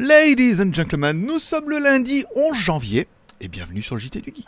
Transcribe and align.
Ladies 0.00 0.60
and 0.60 0.72
gentlemen, 0.72 1.26
nous 1.26 1.40
sommes 1.40 1.70
le 1.70 1.80
lundi 1.80 2.24
11 2.36 2.56
janvier 2.56 3.08
et 3.40 3.48
bienvenue 3.48 3.82
sur 3.82 3.96
le 3.96 4.00
JT 4.00 4.20
du 4.20 4.32
Geek. 4.32 4.46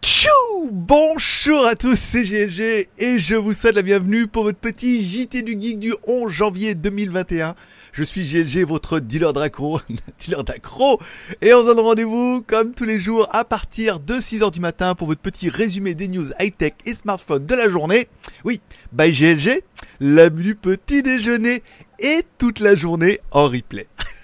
Tchou 0.00 0.28
Bonjour 0.70 1.66
à 1.66 1.74
tous, 1.74 1.98
c'est 1.98 2.22
GLG 2.22 2.88
et 2.98 3.18
je 3.18 3.34
vous 3.34 3.52
souhaite 3.52 3.74
la 3.74 3.82
bienvenue 3.82 4.28
pour 4.28 4.44
votre 4.44 4.60
petit 4.60 5.04
JT 5.04 5.42
du 5.42 5.60
Geek 5.60 5.80
du 5.80 5.92
11 6.06 6.30
janvier 6.30 6.76
2021. 6.76 7.56
Je 7.92 8.02
suis 8.02 8.22
GLG, 8.22 8.64
votre 8.64 9.00
dealer 9.00 9.32
d'accro, 9.32 9.80
dealer 10.20 10.44
d'accro, 10.44 11.00
et 11.40 11.52
on 11.54 11.62
se 11.62 11.66
donne 11.66 11.80
rendez-vous 11.80 12.42
comme 12.46 12.72
tous 12.74 12.84
les 12.84 12.98
jours 12.98 13.28
à 13.32 13.44
partir 13.44 14.00
de 14.00 14.14
6h 14.14 14.52
du 14.52 14.60
matin 14.60 14.94
pour 14.94 15.06
votre 15.06 15.20
petit 15.20 15.48
résumé 15.48 15.94
des 15.94 16.08
news 16.08 16.28
high-tech 16.38 16.72
et 16.86 16.94
smartphone 16.94 17.46
de 17.46 17.54
la 17.54 17.68
journée. 17.68 18.08
Oui, 18.44 18.60
by 18.92 19.12
GLG, 19.12 19.62
la 20.00 20.30
du 20.30 20.54
petit 20.54 21.02
déjeuner 21.02 21.62
et 21.98 22.22
toute 22.38 22.60
la 22.60 22.74
journée 22.74 23.20
en 23.30 23.48
replay. 23.48 23.86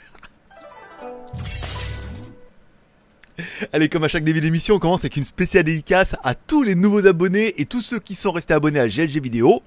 Allez, 3.72 3.88
comme 3.88 4.04
à 4.04 4.08
chaque 4.08 4.24
début 4.24 4.40
d'émission, 4.40 4.76
on 4.76 4.78
commence 4.78 5.00
avec 5.00 5.16
une 5.16 5.24
spéciale 5.24 5.64
dédicace 5.64 6.16
à 6.22 6.34
tous 6.34 6.62
les 6.62 6.74
nouveaux 6.74 7.06
abonnés 7.06 7.60
et 7.60 7.66
tous 7.66 7.82
ceux 7.82 7.98
qui 7.98 8.14
sont 8.14 8.32
restés 8.32 8.54
abonnés 8.54 8.80
à 8.80 8.88
GLG 8.88 9.20
Vidéo. 9.20 9.62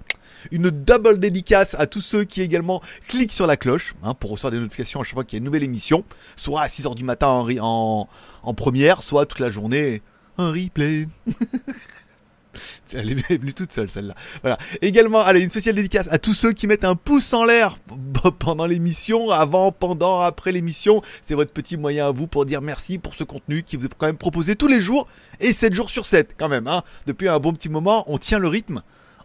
Une 0.51 0.69
double 0.69 1.19
dédicace 1.19 1.75
à 1.77 1.85
tous 1.85 2.01
ceux 2.01 2.23
qui 2.23 2.41
également 2.41 2.81
cliquent 3.07 3.33
sur 3.33 3.45
la 3.45 3.57
cloche 3.57 3.93
hein, 4.03 4.13
pour 4.13 4.31
recevoir 4.31 4.51
des 4.51 4.59
notifications 4.59 5.01
à 5.01 5.03
chaque 5.03 5.13
fois 5.13 5.23
qu'il 5.25 5.35
y 5.35 5.37
a 5.37 5.39
une 5.39 5.45
nouvelle 5.45 5.63
émission, 5.63 6.05
soit 6.37 6.61
à 6.61 6.67
6h 6.67 6.95
du 6.95 7.03
matin 7.03 7.27
en, 7.27 7.49
en, 7.59 8.09
en 8.43 8.53
première, 8.53 9.03
soit 9.03 9.25
toute 9.25 9.39
la 9.39 9.51
journée 9.51 10.01
en 10.37 10.51
replay. 10.51 11.07
Elle 12.93 13.11
est 13.11 13.37
venue 13.37 13.53
toute 13.53 13.71
seule 13.71 13.89
celle-là. 13.89 14.15
Voilà. 14.41 14.57
Également, 14.81 15.21
allez, 15.21 15.41
une 15.41 15.49
spéciale 15.49 15.75
dédicace 15.75 16.07
à 16.09 16.17
tous 16.17 16.33
ceux 16.33 16.53
qui 16.53 16.67
mettent 16.67 16.85
un 16.85 16.95
pouce 16.95 17.31
en 17.33 17.45
l'air 17.45 17.77
pendant 18.39 18.65
l'émission, 18.65 19.31
avant, 19.31 19.71
pendant, 19.71 20.21
après 20.21 20.51
l'émission. 20.51 21.01
C'est 21.23 21.35
votre 21.35 21.51
petit 21.51 21.77
moyen 21.77 22.07
à 22.07 22.11
vous 22.11 22.27
pour 22.27 22.45
dire 22.45 22.61
merci 22.61 22.97
pour 22.97 23.15
ce 23.15 23.23
contenu 23.23 23.63
qui 23.63 23.77
vous 23.77 23.85
est 23.85 23.93
quand 23.97 24.07
même 24.07 24.17
proposé 24.17 24.55
tous 24.55 24.67
les 24.67 24.81
jours 24.81 25.07
et 25.39 25.53
7 25.53 25.73
jours 25.73 25.89
sur 25.89 26.05
7 26.05 26.35
quand 26.37 26.49
même. 26.49 26.67
Hein. 26.67 26.83
Depuis 27.07 27.29
un 27.29 27.39
bon 27.39 27.53
petit 27.53 27.69
moment, 27.69 28.03
on 28.07 28.17
tient 28.17 28.39
le 28.39 28.47
rythme 28.47 28.81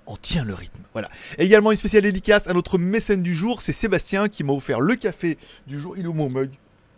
on 0.06 0.16
tient 0.16 0.44
le 0.44 0.52
rythme. 0.52 0.82
Voilà. 0.92 1.08
également 1.38 1.72
une 1.72 1.78
spéciale 1.78 2.02
dédicace 2.02 2.46
à 2.46 2.52
notre 2.52 2.76
mécène 2.76 3.22
du 3.22 3.34
jour, 3.34 3.62
c'est 3.62 3.72
Sébastien 3.72 4.28
qui 4.28 4.44
m'a 4.44 4.52
offert 4.52 4.80
le 4.80 4.96
café 4.96 5.38
du 5.66 5.80
jour. 5.80 5.96
Il 5.96 6.04
est 6.04 6.08
où 6.08 6.12
mon 6.12 6.28
mug? 6.28 6.50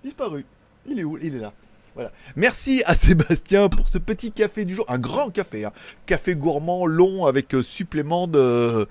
Disparu. 0.03 0.45
Il 0.89 0.99
est 0.99 1.05
où? 1.05 1.17
Il 1.19 1.37
est 1.37 1.39
là. 1.39 1.53
Voilà. 1.95 2.13
Merci 2.37 2.83
à 2.85 2.95
Sébastien 2.97 3.69
pour 3.69 3.89
ce 3.89 3.99
petit 3.99 4.31
café 4.31 4.65
du 4.65 4.75
jour, 4.75 4.85
un 4.89 4.99
grand 4.99 5.31
café, 5.31 5.65
hein. 5.65 5.73
café 6.05 6.35
gourmand 6.35 6.85
long 6.85 7.27
avec 7.27 7.55
euh, 7.55 7.63
supplément 7.63 8.27
de 8.29 8.87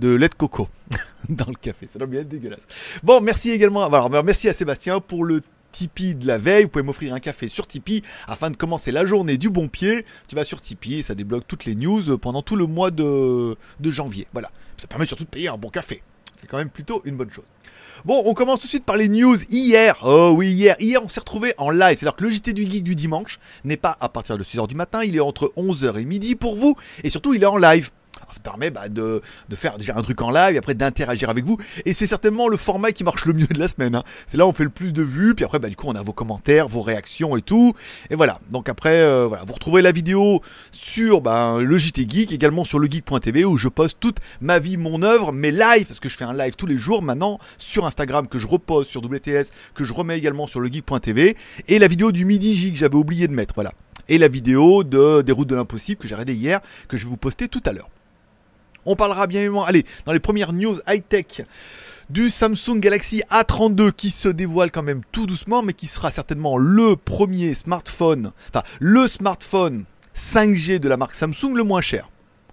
lait 0.00 0.28
de 0.28 0.34
coco 0.34 0.68
dans 1.28 1.46
le 1.46 1.54
café. 1.54 1.88
Ça 1.92 1.98
doit 1.98 2.08
bien 2.08 2.20
être 2.20 2.28
dégueulasse. 2.28 2.66
Bon, 3.02 3.20
merci 3.20 3.50
également. 3.50 3.84
Alors, 3.84 4.10
merci 4.24 4.48
à 4.48 4.52
Sébastien 4.52 5.00
pour 5.00 5.24
le 5.24 5.42
Tipeee 5.72 6.14
de 6.14 6.26
la 6.26 6.38
veille. 6.38 6.64
Vous 6.64 6.70
pouvez 6.70 6.84
m'offrir 6.84 7.14
un 7.14 7.20
café 7.20 7.48
sur 7.48 7.66
Tipeee 7.66 8.02
afin 8.26 8.50
de 8.50 8.56
commencer 8.56 8.92
la 8.92 9.04
journée 9.04 9.36
du 9.36 9.50
bon 9.50 9.68
pied. 9.68 10.04
Tu 10.28 10.34
vas 10.34 10.44
sur 10.44 10.60
Tipeee 10.60 11.00
et 11.00 11.02
ça 11.02 11.14
débloque 11.14 11.46
toutes 11.46 11.64
les 11.64 11.74
news 11.74 12.16
pendant 12.18 12.42
tout 12.42 12.56
le 12.56 12.66
mois 12.66 12.90
de, 12.90 13.56
de 13.80 13.90
janvier. 13.90 14.26
Voilà. 14.32 14.50
Ça 14.76 14.86
permet 14.86 15.06
surtout 15.06 15.24
de 15.24 15.28
payer 15.28 15.48
un 15.48 15.56
bon 15.56 15.70
café. 15.70 16.02
C'est 16.40 16.46
quand 16.46 16.58
même 16.58 16.70
plutôt 16.70 17.02
une 17.04 17.16
bonne 17.16 17.30
chose. 17.30 17.44
Bon, 18.04 18.22
on 18.26 18.34
commence 18.34 18.60
tout 18.60 18.66
de 18.66 18.70
suite 18.70 18.84
par 18.84 18.96
les 18.96 19.08
news. 19.08 19.36
Hier, 19.50 19.96
oh 20.04 20.32
oui, 20.36 20.52
hier, 20.52 20.76
hier 20.80 21.02
on 21.02 21.08
s'est 21.08 21.20
retrouvé 21.20 21.54
en 21.56 21.70
live. 21.70 21.96
C'est-à-dire 21.98 22.16
que 22.16 22.24
le 22.24 22.30
JT 22.30 22.52
du 22.52 22.70
Geek 22.70 22.84
du 22.84 22.94
dimanche 22.94 23.38
n'est 23.64 23.78
pas 23.78 23.96
à 24.00 24.08
partir 24.08 24.36
de 24.36 24.44
6h 24.44 24.68
du 24.68 24.74
matin, 24.74 25.02
il 25.02 25.16
est 25.16 25.20
entre 25.20 25.52
11h 25.56 25.98
et 25.98 26.04
midi 26.04 26.34
pour 26.34 26.56
vous. 26.56 26.76
Et 27.04 27.10
surtout, 27.10 27.34
il 27.34 27.42
est 27.42 27.46
en 27.46 27.56
live 27.56 27.90
ça 28.32 28.40
permet 28.40 28.70
bah, 28.70 28.88
de, 28.88 29.22
de, 29.48 29.56
faire 29.56 29.78
déjà 29.78 29.96
un 29.96 30.02
truc 30.02 30.20
en 30.22 30.30
live 30.30 30.54
et 30.54 30.58
après 30.58 30.74
d'interagir 30.74 31.30
avec 31.30 31.44
vous. 31.44 31.58
Et 31.84 31.92
c'est 31.92 32.06
certainement 32.06 32.48
le 32.48 32.56
format 32.56 32.92
qui 32.92 33.04
marche 33.04 33.24
le 33.26 33.32
mieux 33.32 33.46
de 33.46 33.58
la 33.58 33.68
semaine. 33.68 33.94
Hein. 33.94 34.04
C'est 34.26 34.36
là 34.36 34.46
où 34.46 34.48
on 34.48 34.52
fait 34.52 34.64
le 34.64 34.70
plus 34.70 34.92
de 34.92 35.02
vues. 35.02 35.34
Puis 35.34 35.44
après, 35.44 35.58
bah, 35.58 35.68
du 35.68 35.76
coup, 35.76 35.86
on 35.88 35.94
a 35.94 36.02
vos 36.02 36.12
commentaires, 36.12 36.68
vos 36.68 36.82
réactions 36.82 37.36
et 37.36 37.42
tout. 37.42 37.74
Et 38.10 38.14
voilà. 38.14 38.40
Donc 38.50 38.68
après, 38.68 39.00
euh, 39.00 39.26
voilà, 39.26 39.44
vous 39.44 39.52
retrouvez 39.52 39.82
la 39.82 39.92
vidéo 39.92 40.40
sur 40.72 41.20
bah, 41.20 41.56
le 41.60 41.78
JT 41.78 42.06
Geek, 42.08 42.32
également 42.32 42.64
sur 42.64 42.78
le 42.78 42.88
geek.tv 42.88 43.44
où 43.44 43.56
je 43.56 43.68
poste 43.68 43.98
toute 44.00 44.18
ma 44.40 44.58
vie, 44.58 44.76
mon 44.76 45.02
œuvre, 45.02 45.32
mes 45.32 45.50
lives, 45.50 45.86
parce 45.86 46.00
que 46.00 46.08
je 46.08 46.16
fais 46.16 46.24
un 46.24 46.34
live 46.34 46.54
tous 46.56 46.66
les 46.66 46.78
jours 46.78 47.02
maintenant 47.02 47.38
sur 47.58 47.86
Instagram 47.86 48.28
que 48.28 48.38
je 48.38 48.46
repose 48.46 48.86
sur 48.86 49.04
WTS, 49.04 49.50
que 49.74 49.84
je 49.84 49.92
remets 49.92 50.18
également 50.18 50.46
sur 50.46 50.60
le 50.60 50.68
geek.tv. 50.68 51.36
Et 51.68 51.78
la 51.78 51.88
vidéo 51.88 52.12
du 52.12 52.24
midi 52.24 52.56
Geek, 52.56 52.76
j'avais 52.76 52.96
oublié 52.96 53.28
de 53.28 53.32
mettre. 53.32 53.54
Voilà. 53.54 53.72
Et 54.08 54.18
la 54.18 54.28
vidéo 54.28 54.84
de, 54.84 55.22
des 55.22 55.32
routes 55.32 55.48
de 55.48 55.56
l'impossible 55.56 56.00
que 56.00 56.08
j'ai 56.08 56.14
arrêté 56.14 56.34
hier, 56.34 56.60
que 56.88 56.96
je 56.96 57.04
vais 57.04 57.10
vous 57.10 57.16
poster 57.16 57.48
tout 57.48 57.62
à 57.64 57.72
l'heure. 57.72 57.88
On 58.86 58.96
parlera 58.96 59.26
bien 59.26 59.40
évidemment, 59.40 59.64
allez, 59.64 59.84
dans 60.04 60.12
les 60.12 60.20
premières 60.20 60.52
news 60.52 60.78
high-tech 60.86 61.42
du 62.08 62.30
Samsung 62.30 62.78
Galaxy 62.78 63.22
A32 63.30 63.90
qui 63.92 64.10
se 64.10 64.28
dévoile 64.28 64.70
quand 64.70 64.82
même 64.82 65.02
tout 65.10 65.26
doucement, 65.26 65.62
mais 65.62 65.72
qui 65.72 65.86
sera 65.86 66.10
certainement 66.10 66.56
le 66.56 66.94
premier 66.94 67.54
smartphone, 67.54 68.30
enfin 68.48 68.62
le 68.78 69.08
smartphone 69.08 69.84
5G 70.14 70.78
de 70.78 70.88
la 70.88 70.96
marque 70.96 71.16
Samsung 71.16 71.54
le 71.54 71.64
moins 71.64 71.80
cher. 71.80 72.08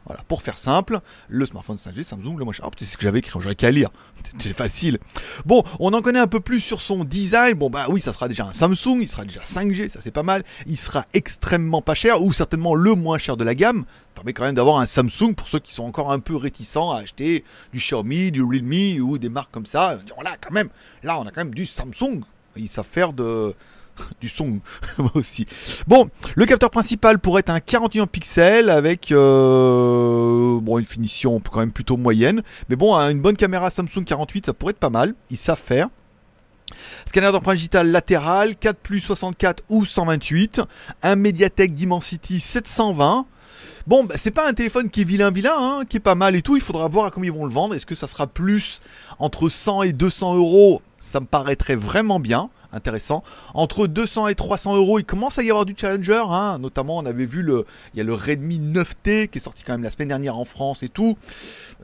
Voilà, 0.05 0.21
pour 0.27 0.41
faire 0.41 0.57
simple, 0.57 0.99
le 1.29 1.45
smartphone 1.45 1.77
5G 1.77 2.03
Samsung 2.03 2.35
le 2.37 2.43
moins 2.43 2.53
cher. 2.53 2.65
Oh, 2.67 2.71
c'est 2.77 2.85
ce 2.85 2.97
que 2.97 3.03
j'avais 3.03 3.19
écrit, 3.19 3.39
j'aurais 3.39 3.55
qu'à 3.55 3.71
lire. 3.71 3.89
C'est 4.37 4.55
facile. 4.55 4.99
Bon, 5.45 5.63
on 5.79 5.93
en 5.93 6.01
connaît 6.01 6.19
un 6.19 6.27
peu 6.27 6.39
plus 6.39 6.59
sur 6.59 6.81
son 6.81 7.05
design. 7.05 7.53
Bon, 7.53 7.69
bah 7.69 7.85
oui, 7.89 8.01
ça 8.01 8.11
sera 8.11 8.27
déjà 8.27 8.45
un 8.45 8.53
Samsung, 8.53 8.97
il 8.99 9.07
sera 9.07 9.23
déjà 9.23 9.41
5G, 9.41 9.89
ça 9.89 9.99
c'est 10.01 10.11
pas 10.11 10.23
mal. 10.23 10.43
Il 10.65 10.77
sera 10.77 11.05
extrêmement 11.13 11.81
pas 11.81 11.93
cher, 11.93 12.21
ou 12.21 12.33
certainement 12.33 12.75
le 12.75 12.95
moins 12.95 13.17
cher 13.17 13.37
de 13.37 13.43
la 13.43 13.55
gamme. 13.55 13.85
Ça 13.87 14.15
permet 14.15 14.33
quand 14.33 14.43
même 14.43 14.55
d'avoir 14.55 14.79
un 14.79 14.85
Samsung 14.85 15.33
pour 15.35 15.47
ceux 15.47 15.59
qui 15.59 15.73
sont 15.73 15.85
encore 15.85 16.11
un 16.11 16.19
peu 16.19 16.35
réticents 16.35 16.91
à 16.91 16.99
acheter 16.99 17.43
du 17.71 17.79
Xiaomi, 17.79 18.31
du 18.31 18.43
Realme 18.43 19.01
ou 19.01 19.17
des 19.17 19.29
marques 19.29 19.51
comme 19.51 19.65
ça. 19.65 19.99
Là, 20.23 20.35
quand 20.39 20.51
même, 20.51 20.69
là, 21.03 21.19
on 21.19 21.23
a 21.23 21.31
quand 21.31 21.41
même 21.41 21.53
du 21.53 21.65
Samsung. 21.65 22.21
Ils 22.55 22.69
savent 22.69 22.85
faire 22.85 23.13
de, 23.13 23.55
du 24.21 24.29
son 24.29 24.59
aussi. 25.13 25.45
Bon, 25.87 26.09
le 26.35 26.45
capteur 26.45 26.69
principal 26.69 27.19
pourrait 27.19 27.41
être 27.41 27.49
un 27.49 27.59
41 27.59 28.07
pixels 28.07 28.69
avec 28.69 29.11
euh, 29.11 30.59
bon 30.59 30.79
une 30.79 30.85
finition 30.85 31.39
quand 31.39 31.59
même 31.59 31.71
plutôt 31.71 31.97
moyenne, 31.97 32.43
mais 32.69 32.75
bon, 32.75 32.95
une 32.95 33.21
bonne 33.21 33.37
caméra 33.37 33.69
Samsung 33.69 34.03
48, 34.05 34.47
ça 34.47 34.53
pourrait 34.53 34.71
être 34.71 34.79
pas 34.79 34.89
mal. 34.89 35.13
Ils 35.29 35.37
savent 35.37 35.59
faire. 35.59 35.89
Scanner 37.07 37.31
d'empreinte 37.31 37.57
digitale 37.57 37.91
latéral, 37.91 38.55
4 38.55 38.77
plus 38.77 38.99
64 38.99 39.63
ou 39.69 39.85
128, 39.85 40.61
un 41.03 41.15
Mediatek 41.15 41.73
Dimensity 41.73 42.39
720. 42.39 43.25
Bon, 43.85 44.05
bah, 44.05 44.15
c'est 44.17 44.31
pas 44.31 44.47
un 44.47 44.53
téléphone 44.53 44.89
qui 44.89 45.01
est 45.01 45.03
vilain 45.03 45.29
vilain, 45.29 45.55
hein, 45.57 45.83
qui 45.87 45.97
est 45.97 45.99
pas 45.99 46.15
mal 46.15 46.35
et 46.35 46.41
tout. 46.41 46.55
Il 46.55 46.61
faudra 46.61 46.87
voir 46.87 47.05
à 47.05 47.11
combien 47.11 47.29
ils 47.29 47.37
vont 47.37 47.45
le 47.45 47.51
vendre. 47.51 47.75
Est-ce 47.75 47.85
que 47.85 47.95
ça 47.95 48.07
sera 48.07 48.27
plus 48.27 48.81
entre 49.19 49.49
100 49.49 49.83
et 49.83 49.91
200 49.91 50.35
euros? 50.35 50.81
Ça 50.99 51.19
me 51.19 51.25
paraîtrait 51.25 51.75
vraiment 51.75 52.21
bien 52.21 52.49
intéressant. 52.71 53.23
Entre 53.53 53.87
200 53.87 54.29
et 54.29 54.35
300 54.35 54.77
euros, 54.77 54.99
il 54.99 55.03
commence 55.03 55.37
à 55.37 55.43
y 55.43 55.49
avoir 55.49 55.65
du 55.65 55.75
Challenger, 55.77 56.23
hein. 56.29 56.59
notamment 56.59 56.97
on 56.97 57.05
avait 57.05 57.25
vu 57.25 57.41
le, 57.41 57.65
il 57.93 57.97
y 57.97 58.01
a 58.01 58.03
le 58.03 58.13
Redmi 58.13 58.57
9T 58.57 59.27
qui 59.27 59.37
est 59.37 59.41
sorti 59.41 59.63
quand 59.63 59.73
même 59.73 59.83
la 59.83 59.91
semaine 59.91 60.07
dernière 60.07 60.37
en 60.37 60.45
France 60.45 60.81
et 60.81 60.89
tout, 60.89 61.17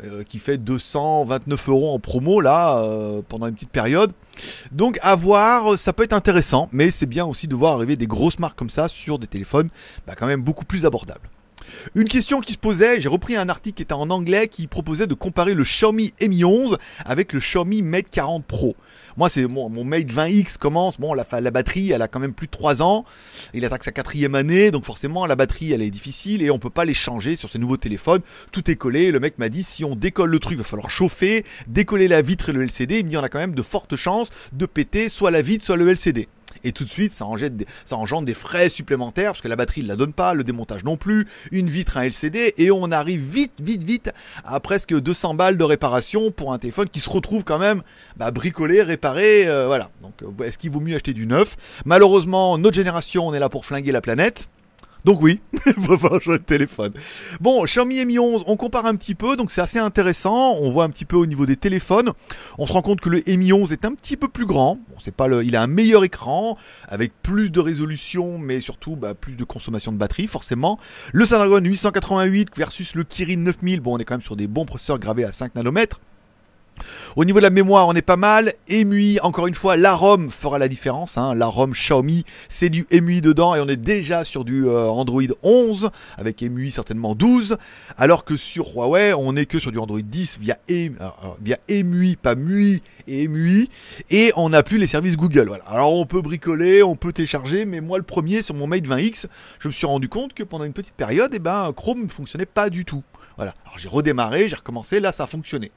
euh, 0.06 0.24
qui 0.24 0.40
fait 0.40 0.58
229 0.58 1.70
euros 1.70 1.94
en 1.94 2.00
promo 2.00 2.42
là 2.42 2.80
euh, 2.80 3.22
pendant 3.28 3.48
une 3.48 3.54
petite 3.54 3.72
période. 3.72 4.14
Donc 4.72 4.98
à 5.02 5.16
voir, 5.16 5.78
ça 5.78 5.94
peut 5.94 6.04
être 6.04 6.14
intéressant, 6.14 6.70
mais 6.72 6.92
c'est 6.92 7.06
bien 7.06 7.26
aussi 7.26 7.48
de 7.48 7.56
voir 7.56 7.76
arriver 7.76 7.98
des 7.98 8.08
grosses 8.08 8.40
marques 8.40 8.58
comme 8.58 8.70
ça 8.70 8.88
sur 8.88 9.20
des 9.20 9.28
téléphones 9.28 9.70
bah, 10.08 10.16
quand 10.18 10.28
même 10.28 10.42
beaucoup 10.42 10.66
plus 10.66 10.86
abordables. 10.86 11.30
Une 11.96 12.08
question 12.08 12.42
qui 12.42 12.54
se 12.54 12.58
posait, 12.58 13.02
j'ai 13.02 13.10
repris 13.10 13.36
un 13.36 13.50
article 13.50 13.78
qui 13.78 13.84
était 13.84 13.94
en 13.94 14.10
anglais 14.10 14.48
qui 14.48 14.68
proposait 14.68 15.08
de 15.08 15.14
comparer 15.14 15.54
le 15.54 15.64
Xiaomi 15.64 16.14
Mi 16.22 16.44
11 16.44 16.78
avec 17.06 17.34
le 17.34 17.40
Xiaomi 17.40 17.82
Mate 17.82 18.10
40 18.12 18.46
Pro. 18.46 18.76
Moi, 19.18 19.30
c'est 19.30 19.46
mon, 19.48 19.70
Mate 19.84 20.08
20X 20.08 20.58
commence. 20.58 21.00
Bon, 21.00 21.14
la, 21.14 21.26
la 21.42 21.52
batterie, 21.52 21.92
elle 21.92 22.02
a 22.02 22.08
quand 22.08 22.20
même 22.20 22.34
plus 22.34 22.48
de 22.48 22.52
3 22.52 22.82
ans. 22.82 23.06
Il 23.54 23.66
attaque 23.66 23.84
sa 23.84 23.92
quatrième 23.92 24.36
année, 24.36 24.72
donc 24.72 24.86
forcément, 24.86 25.26
la 25.26 25.36
batterie, 25.36 25.74
elle 25.74 25.82
est 25.82 25.90
difficile 25.90 26.42
et 26.42 26.50
on 26.50 26.60
peut 26.60 26.70
pas 26.70 26.86
les 26.86 26.94
changer 26.94 27.36
sur 27.36 27.50
ces 27.50 27.60
nouveaux 27.60 27.78
téléphones. 27.78 28.22
Tout 28.52 28.72
est 28.72 28.76
collé. 28.76 29.12
Le 29.12 29.20
mec 29.20 29.38
m'a 29.38 29.50
dit, 29.50 29.64
si 29.64 29.84
on 29.84 29.96
décolle 29.96 30.30
le 30.30 30.40
truc, 30.40 30.54
il 30.54 30.60
va 30.60 30.64
falloir 30.64 30.90
chauffer, 30.90 31.44
décoller 31.68 32.08
la 32.08 32.22
vitre 32.22 32.50
et 32.50 32.54
le 32.54 32.64
LCD. 32.64 33.00
Il 33.00 33.06
me 33.06 33.10
dit, 33.10 33.18
on 33.18 33.24
a 33.24 33.30
quand 33.30 33.40
même 33.40 33.56
de 33.56 33.64
fortes 33.64 33.96
chances 33.96 34.30
de 34.54 34.66
péter 34.66 35.10
soit 35.10 35.32
la 35.32 35.42
vitre, 35.42 35.66
soit 35.66 35.76
le 35.76 35.90
LCD 35.90 36.28
et 36.64 36.72
tout 36.72 36.84
de 36.84 36.90
suite 36.90 37.12
ça 37.12 37.26
engendre, 37.26 38.26
des, 38.26 38.34
frais 38.34 38.70
supplémentaires 38.70 39.32
parce 39.32 39.42
que 39.42 39.48
la 39.48 39.56
batterie 39.56 39.84
ne 39.84 39.88
la 39.88 39.96
donne 39.96 40.14
pas, 40.14 40.34
le 40.34 40.44
démontage 40.44 40.84
non 40.84 40.98
plus, 40.98 41.28
une 41.52 41.68
vitre, 41.68 41.98
un 41.98 42.04
LCD 42.04 42.54
et 42.58 42.72
on 42.72 42.92
arrive 42.92 43.22
vite, 43.22 43.62
vite, 43.62 43.84
vite 43.84 44.12
à 44.46 44.60
presque 44.60 44.98
200 44.98 45.34
balles 45.34 45.58
de 45.58 45.64
réparation 45.64 46.32
pour 46.32 46.54
un 46.54 46.58
téléphone 46.58 46.90
qui 46.90 47.00
se 47.00 47.10
retrouve 47.10 47.44
quand 47.44 47.60
même 47.60 47.82
bah, 48.18 48.32
bricolé, 48.32 48.82
réparé, 48.82 49.48
euh, 49.48 49.68
voilà. 49.68 49.90
Donc 50.02 50.14
euh, 50.24 50.44
est-ce 50.44 50.58
qu'il 50.58 50.72
vaut 50.72 50.80
mieux 50.80 50.96
acheter 50.96 51.14
du 51.14 51.28
neuf? 51.28 51.58
Malheureusement, 51.86 52.58
notre 52.58 52.76
génération, 52.76 53.28
on 53.28 53.34
est 53.34 53.40
là 53.40 53.50
pour 53.50 53.66
flinguer 53.66 53.92
la 53.92 54.02
planète. 54.02 54.48
Donc 55.06 55.22
oui, 55.22 55.40
il 55.66 55.74
faut 55.74 56.32
le 56.32 56.40
téléphone. 56.40 56.92
Bon, 57.40 57.64
Xiaomi 57.64 58.06
Mi 58.06 58.20
11, 58.20 58.44
on 58.48 58.58
compare 58.58 58.86
un 58.86 58.96
petit 58.96 59.16
peu, 59.16 59.36
donc 59.36 59.52
c'est 59.52 59.62
assez 59.62 59.80
intéressant. 59.80 60.56
On 60.62 60.70
voit 60.72 60.84
un 60.84 60.90
petit 60.90 61.06
peu 61.06 61.16
au 61.16 61.26
niveau 61.26 61.46
des 61.46 61.56
téléphones. 61.56 62.12
On 62.58 62.66
se 62.66 62.74
rend 62.74 62.82
compte 62.82 63.00
que 63.00 63.10
le 63.10 63.24
Mi 63.26 63.54
11 63.54 63.72
est 63.72 63.86
un 63.86 63.94
petit 63.94 64.18
peu 64.18 64.28
plus 64.28 64.46
grand. 64.46 64.76
Bon, 64.76 64.96
c'est 65.00 65.16
pas 65.16 65.28
le, 65.28 65.44
il 65.44 65.56
a 65.56 65.62
un 65.62 65.68
meilleur 65.68 66.04
écran 66.04 66.58
avec 66.88 67.14
plus 67.22 67.50
de 67.50 67.60
résolution, 67.60 68.38
mais 68.38 68.60
surtout 68.60 68.96
bah, 68.96 69.14
plus 69.14 69.36
de 69.36 69.44
consommation 69.44 69.92
de 69.92 69.98
batterie, 69.98 70.28
forcément. 70.28 70.80
Le 71.14 71.26
Snapdragon 71.26 71.64
888 71.64 72.50
versus 72.58 72.96
le 72.96 73.04
Kirin 73.04 73.38
9000. 73.38 73.80
Bon, 73.80 73.96
on 73.96 74.00
est 74.00 74.06
quand 74.06 74.16
même 74.16 74.22
sur 74.22 74.36
des 74.36 74.48
bons 74.48 74.66
processeurs 74.66 75.00
gravés 75.00 75.24
à 75.24 75.32
5 75.32 75.56
nanomètres. 75.56 76.02
Au 77.16 77.26
niveau 77.26 77.40
de 77.40 77.44
la 77.44 77.50
mémoire, 77.50 77.88
on 77.88 77.94
est 77.94 78.02
pas 78.02 78.16
mal. 78.16 78.54
EMUI, 78.70 79.20
encore 79.22 79.48
une 79.48 79.56
fois, 79.56 79.78
la 79.78 79.98
fera 80.30 80.60
la 80.60 80.68
différence. 80.68 81.18
Hein. 81.18 81.36
La 81.36 81.48
ROM 81.48 81.72
Xiaomi, 81.72 82.26
c'est 82.48 82.70
du 82.70 82.88
EMUI 82.92 83.22
dedans 83.22 83.56
et 83.56 83.60
on 83.60 83.68
est 83.68 83.76
déjà 83.76 84.24
sur 84.24 84.46
du 84.46 84.66
euh, 84.66 84.86
Android 84.86 85.22
11 85.44 85.90
avec 86.18 86.42
EMUI 86.42 86.72
certainement 86.72 87.16
12. 87.16 87.58
Alors 87.98 88.24
que 88.24 88.38
sur 88.38 88.74
Huawei, 88.74 89.14
on 89.14 89.36
est 89.36 89.46
que 89.46 89.60
sur 89.60 89.72
du 89.72 89.80
Android 89.80 90.00
10 90.02 90.40
via, 90.40 90.58
e, 90.70 90.90
euh, 91.02 91.10
via 91.42 91.58
EMUI, 91.68 92.16
pas 92.16 92.36
MUI 92.36 92.82
et 93.08 93.24
EMUI. 93.24 93.70
Et 94.10 94.32
on 94.36 94.50
n'a 94.50 94.64
plus 94.64 94.78
les 94.78 94.88
services 94.88 95.18
Google. 95.18 95.48
Voilà. 95.48 95.64
Alors 95.66 95.94
on 95.94 96.06
peut 96.06 96.22
bricoler, 96.22 96.84
on 96.84 96.96
peut 96.96 97.12
télécharger, 97.14 97.66
mais 97.66 97.82
moi 97.82 97.98
le 97.98 98.04
premier 98.04 98.42
sur 98.42 98.56
mon 98.56 98.68
Mate 98.68 98.86
20X, 98.86 99.26
je 99.60 99.68
me 99.68 99.74
suis 99.74 99.86
rendu 99.86 100.10
compte 100.10 100.34
que 100.34 100.44
pendant 100.44 100.66
une 100.66 100.74
petite 100.74 100.94
période, 100.94 101.32
eh 101.34 101.40
ben, 101.40 101.72
Chrome 101.76 102.04
ne 102.04 102.08
fonctionnait 102.08 102.46
pas 102.46 102.70
du 102.70 102.86
tout. 102.86 103.04
Voilà. 103.36 103.54
Alors 103.66 103.80
j'ai 103.80 103.88
redémarré, 103.88 104.50
j'ai 104.50 104.56
recommencé, 104.56 105.00
là 105.00 105.12
ça 105.12 105.24
a 105.24 105.28
fonctionné 105.28 105.72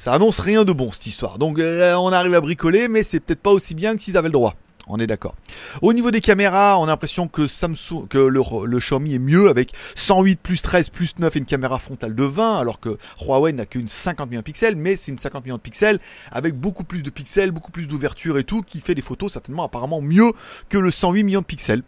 ça 0.00 0.14
annonce 0.14 0.38
rien 0.40 0.64
de 0.64 0.72
bon 0.72 0.90
cette 0.92 1.04
histoire. 1.04 1.38
Donc 1.38 1.58
euh, 1.58 1.94
on 1.96 2.10
arrive 2.10 2.32
à 2.32 2.40
bricoler, 2.40 2.88
mais 2.88 3.02
c'est 3.02 3.20
peut-être 3.20 3.42
pas 3.42 3.50
aussi 3.50 3.74
bien 3.74 3.94
que 3.94 4.02
s'ils 4.02 4.16
avaient 4.16 4.28
le 4.28 4.32
droit. 4.32 4.54
On 4.86 4.98
est 4.98 5.06
d'accord. 5.06 5.34
Au 5.82 5.92
niveau 5.92 6.10
des 6.10 6.22
caméras, 6.22 6.78
on 6.80 6.84
a 6.84 6.86
l'impression 6.86 7.28
que 7.28 7.46
Samsung, 7.46 8.08
que 8.08 8.16
le, 8.16 8.78
Xiaomi 8.78 9.16
est 9.16 9.18
mieux 9.18 9.50
avec 9.50 9.72
108 9.96 10.40
plus 10.40 10.62
13 10.62 10.88
plus 10.88 11.18
9 11.18 11.36
et 11.36 11.38
une 11.38 11.44
caméra 11.44 11.78
frontale 11.78 12.14
de 12.14 12.24
20, 12.24 12.60
alors 12.60 12.80
que 12.80 12.96
Huawei 13.20 13.52
n'a 13.52 13.66
qu'une 13.66 13.86
50 13.86 14.30
millions 14.30 14.40
de 14.40 14.44
pixels, 14.44 14.74
mais 14.74 14.96
c'est 14.96 15.12
une 15.12 15.18
50 15.18 15.44
millions 15.44 15.56
de 15.56 15.60
pixels 15.60 15.98
avec 16.32 16.54
beaucoup 16.54 16.84
plus 16.84 17.02
de 17.02 17.10
pixels, 17.10 17.50
beaucoup 17.50 17.70
plus 17.70 17.86
d'ouverture 17.86 18.38
et 18.38 18.44
tout, 18.44 18.62
qui 18.62 18.80
fait 18.80 18.94
des 18.94 19.02
photos 19.02 19.30
certainement 19.30 19.64
apparemment 19.64 20.00
mieux 20.00 20.32
que 20.70 20.78
le 20.78 20.90
108 20.90 21.24
millions 21.24 21.42
de 21.42 21.46
pixels. 21.46 21.82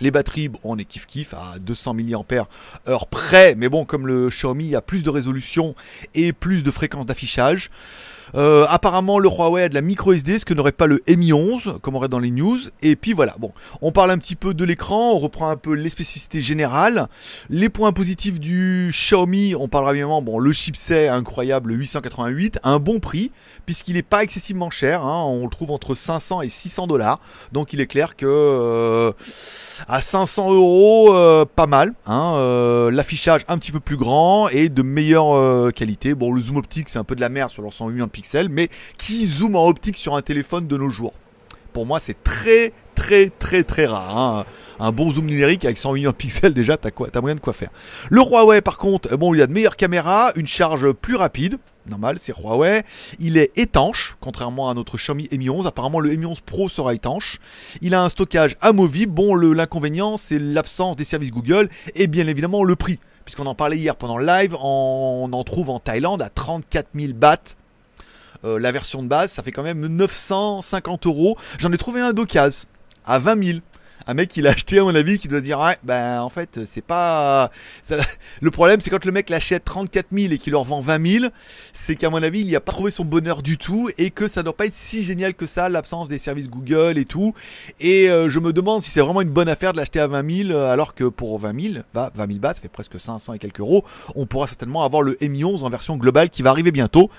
Les 0.00 0.10
batteries, 0.10 0.50
on 0.64 0.76
est 0.76 0.84
kiff 0.84 1.06
kiff 1.06 1.34
à 1.34 1.58
200 1.60 1.94
mAh 1.94 2.46
près, 3.10 3.54
mais 3.54 3.68
bon, 3.68 3.84
comme 3.84 4.06
le 4.06 4.28
Xiaomi 4.28 4.74
a 4.74 4.80
plus 4.80 5.02
de 5.02 5.10
résolution 5.10 5.74
et 6.14 6.32
plus 6.32 6.62
de 6.62 6.70
fréquence 6.70 7.06
d'affichage, 7.06 7.70
euh, 8.34 8.66
apparemment, 8.68 9.18
le 9.18 9.28
Huawei 9.28 9.64
a 9.64 9.68
de 9.68 9.74
la 9.74 9.80
micro 9.80 10.12
SD, 10.12 10.38
ce 10.38 10.44
que 10.44 10.54
n'aurait 10.54 10.72
pas 10.72 10.86
le 10.86 11.02
Mi 11.08 11.32
11, 11.32 11.78
comme 11.82 11.94
on 11.94 11.98
aurait 11.98 12.08
dans 12.08 12.18
les 12.18 12.30
news. 12.30 12.58
Et 12.82 12.96
puis 12.96 13.12
voilà, 13.12 13.34
bon, 13.38 13.52
on 13.82 13.92
parle 13.92 14.10
un 14.10 14.18
petit 14.18 14.36
peu 14.36 14.54
de 14.54 14.64
l'écran, 14.64 15.12
on 15.12 15.18
reprend 15.18 15.48
un 15.48 15.56
peu 15.56 15.74
les 15.74 15.90
spécificités 15.90 16.40
générales. 16.40 17.08
Les 17.50 17.68
points 17.68 17.92
positifs 17.92 18.40
du 18.40 18.90
Xiaomi, 18.92 19.54
on 19.54 19.68
parlera 19.68 19.92
évidemment, 19.92 20.22
bon, 20.22 20.38
le 20.38 20.52
chipset 20.52 21.08
incroyable 21.08 21.72
888, 21.72 22.58
un 22.64 22.78
bon 22.78 23.00
prix, 23.00 23.30
puisqu'il 23.66 23.94
n'est 23.94 24.02
pas 24.02 24.22
excessivement 24.22 24.70
cher, 24.70 25.02
hein, 25.02 25.24
on 25.26 25.44
le 25.44 25.50
trouve 25.50 25.70
entre 25.70 25.94
500 25.94 26.42
et 26.42 26.48
600 26.48 26.86
dollars. 26.86 27.20
Donc 27.52 27.72
il 27.72 27.80
est 27.80 27.86
clair 27.86 28.16
que 28.16 28.26
euh, 28.26 29.12
à 29.88 30.00
500 30.00 30.52
euros, 30.52 31.14
euh, 31.14 31.44
pas 31.44 31.66
mal. 31.66 31.94
Hein, 32.06 32.90
l'affichage 32.90 33.42
un 33.48 33.58
petit 33.58 33.72
peu 33.72 33.80
plus 33.80 33.96
grand 33.96 34.48
et 34.48 34.68
de 34.68 34.82
meilleure 34.82 35.72
qualité. 35.72 36.14
Bon, 36.14 36.32
le 36.32 36.40
zoom 36.40 36.56
optique, 36.56 36.88
c'est 36.88 36.98
un 36.98 37.04
peu 37.04 37.14
de 37.14 37.20
la 37.20 37.28
merde 37.28 37.50
sur 37.50 37.62
leur 37.62 37.72
108 37.72 37.92
millions 37.92 38.06
de 38.06 38.10
pixels 38.14 38.48
mais 38.48 38.70
qui 38.96 39.26
zoome 39.26 39.56
en 39.56 39.66
optique 39.66 39.98
sur 39.98 40.16
un 40.16 40.22
téléphone 40.22 40.66
de 40.66 40.76
nos 40.78 40.88
jours. 40.88 41.12
Pour 41.74 41.86
moi, 41.86 41.98
c'est 41.98 42.22
très, 42.22 42.72
très, 42.94 43.30
très, 43.30 43.64
très 43.64 43.86
rare. 43.86 44.16
Hein. 44.16 44.44
Un 44.78 44.92
bon 44.92 45.10
zoom 45.10 45.26
numérique 45.26 45.64
avec 45.64 45.76
100 45.76 45.92
millions 45.94 46.10
de 46.10 46.16
pixels, 46.16 46.54
déjà, 46.54 46.76
t'as 46.76 46.92
quoi, 46.92 47.08
moyen 47.20 47.34
de 47.34 47.40
quoi 47.40 47.52
faire. 47.52 47.70
Le 48.10 48.20
Huawei, 48.20 48.60
par 48.60 48.78
contre, 48.78 49.16
bon, 49.16 49.34
il 49.34 49.42
a 49.42 49.46
de 49.46 49.52
meilleures 49.52 49.76
caméras, 49.76 50.32
une 50.36 50.46
charge 50.46 50.92
plus 50.92 51.16
rapide. 51.16 51.58
Normal, 51.86 52.18
c'est 52.20 52.32
Huawei. 52.32 52.82
Il 53.18 53.36
est 53.36 53.50
étanche, 53.56 54.16
contrairement 54.20 54.70
à 54.70 54.74
notre 54.74 54.96
Xiaomi 54.96 55.28
Mi 55.32 55.50
11. 55.50 55.66
Apparemment, 55.66 56.00
le 56.00 56.14
Mi 56.14 56.26
11 56.26 56.40
Pro 56.40 56.68
sera 56.68 56.94
étanche. 56.94 57.38
Il 57.82 57.94
a 57.94 58.02
un 58.02 58.08
stockage 58.08 58.56
amovible. 58.60 59.12
Bon, 59.12 59.34
l'inconvénient, 59.34 60.16
c'est 60.16 60.38
l'absence 60.38 60.96
des 60.96 61.04
services 61.04 61.32
Google 61.32 61.68
et 61.94 62.06
bien 62.06 62.26
évidemment 62.26 62.64
le 62.64 62.76
prix. 62.76 63.00
Puisqu'on 63.24 63.46
en 63.46 63.54
parlait 63.54 63.78
hier 63.78 63.96
pendant 63.96 64.18
le 64.18 64.26
live, 64.26 64.56
on 64.60 65.28
en 65.32 65.44
trouve 65.44 65.70
en 65.70 65.78
Thaïlande 65.78 66.22
à 66.22 66.28
34 66.28 66.88
000 66.94 67.12
bahts 67.14 67.56
euh, 68.44 68.58
la 68.58 68.72
version 68.72 69.02
de 69.02 69.08
base, 69.08 69.32
ça 69.32 69.42
fait 69.42 69.52
quand 69.52 69.62
même 69.62 69.86
950 69.86 71.06
euros. 71.06 71.36
J'en 71.58 71.72
ai 71.72 71.78
trouvé 71.78 72.00
un 72.00 72.12
d'occasion 72.12 72.68
à 73.06 73.18
20 73.18 73.44
000 73.44 73.58
un 74.06 74.14
mec 74.14 74.28
qui 74.28 74.42
l'a 74.42 74.50
acheté 74.50 74.78
à 74.78 74.82
mon 74.82 74.94
avis 74.94 75.18
qui 75.18 75.28
doit 75.28 75.40
dire 75.40 75.60
ouais 75.60 75.76
ben 75.82 76.20
en 76.20 76.28
fait 76.28 76.60
c'est 76.66 76.84
pas 76.84 77.50
le 78.40 78.50
problème 78.50 78.80
c'est 78.80 78.90
quand 78.90 79.04
le 79.04 79.12
mec 79.12 79.30
l'achète 79.30 79.64
34 79.64 80.06
000 80.12 80.32
et 80.32 80.38
qu'il 80.38 80.52
leur 80.52 80.64
vend 80.64 80.80
20 80.80 81.20
000 81.20 81.24
c'est 81.72 81.96
qu'à 81.96 82.10
mon 82.10 82.22
avis 82.22 82.40
il 82.40 82.46
n'y 82.46 82.56
a 82.56 82.60
pas 82.60 82.72
trouvé 82.72 82.90
son 82.90 83.04
bonheur 83.04 83.42
du 83.42 83.56
tout 83.56 83.90
et 83.98 84.10
que 84.10 84.28
ça 84.28 84.42
doit 84.42 84.56
pas 84.56 84.66
être 84.66 84.74
si 84.74 85.04
génial 85.04 85.34
que 85.34 85.46
ça 85.46 85.68
l'absence 85.68 86.08
des 86.08 86.18
services 86.18 86.48
Google 86.48 86.98
et 86.98 87.04
tout. 87.04 87.34
Et 87.80 88.08
euh, 88.10 88.28
je 88.30 88.38
me 88.38 88.52
demande 88.52 88.82
si 88.82 88.90
c'est 88.90 89.00
vraiment 89.00 89.20
une 89.20 89.30
bonne 89.30 89.48
affaire 89.48 89.72
de 89.72 89.78
l'acheter 89.78 90.00
à 90.00 90.06
20 90.06 90.44
000 90.48 90.50
euh, 90.50 90.72
alors 90.72 90.94
que 90.94 91.04
pour 91.04 91.38
20 91.38 91.60
000 91.60 91.74
bah, 91.92 92.10
20 92.14 92.26
000 92.26 92.38
bahts 92.38 92.54
ça 92.54 92.60
fait 92.60 92.68
presque 92.68 92.98
500 92.98 93.34
et 93.34 93.38
quelques 93.38 93.60
euros 93.60 93.84
on 94.14 94.26
pourra 94.26 94.46
certainement 94.46 94.84
avoir 94.84 95.02
le 95.02 95.16
Mi 95.20 95.44
11 95.44 95.64
en 95.64 95.70
version 95.70 95.96
globale 95.96 96.30
qui 96.30 96.42
va 96.42 96.50
arriver 96.50 96.72
bientôt. 96.72 97.10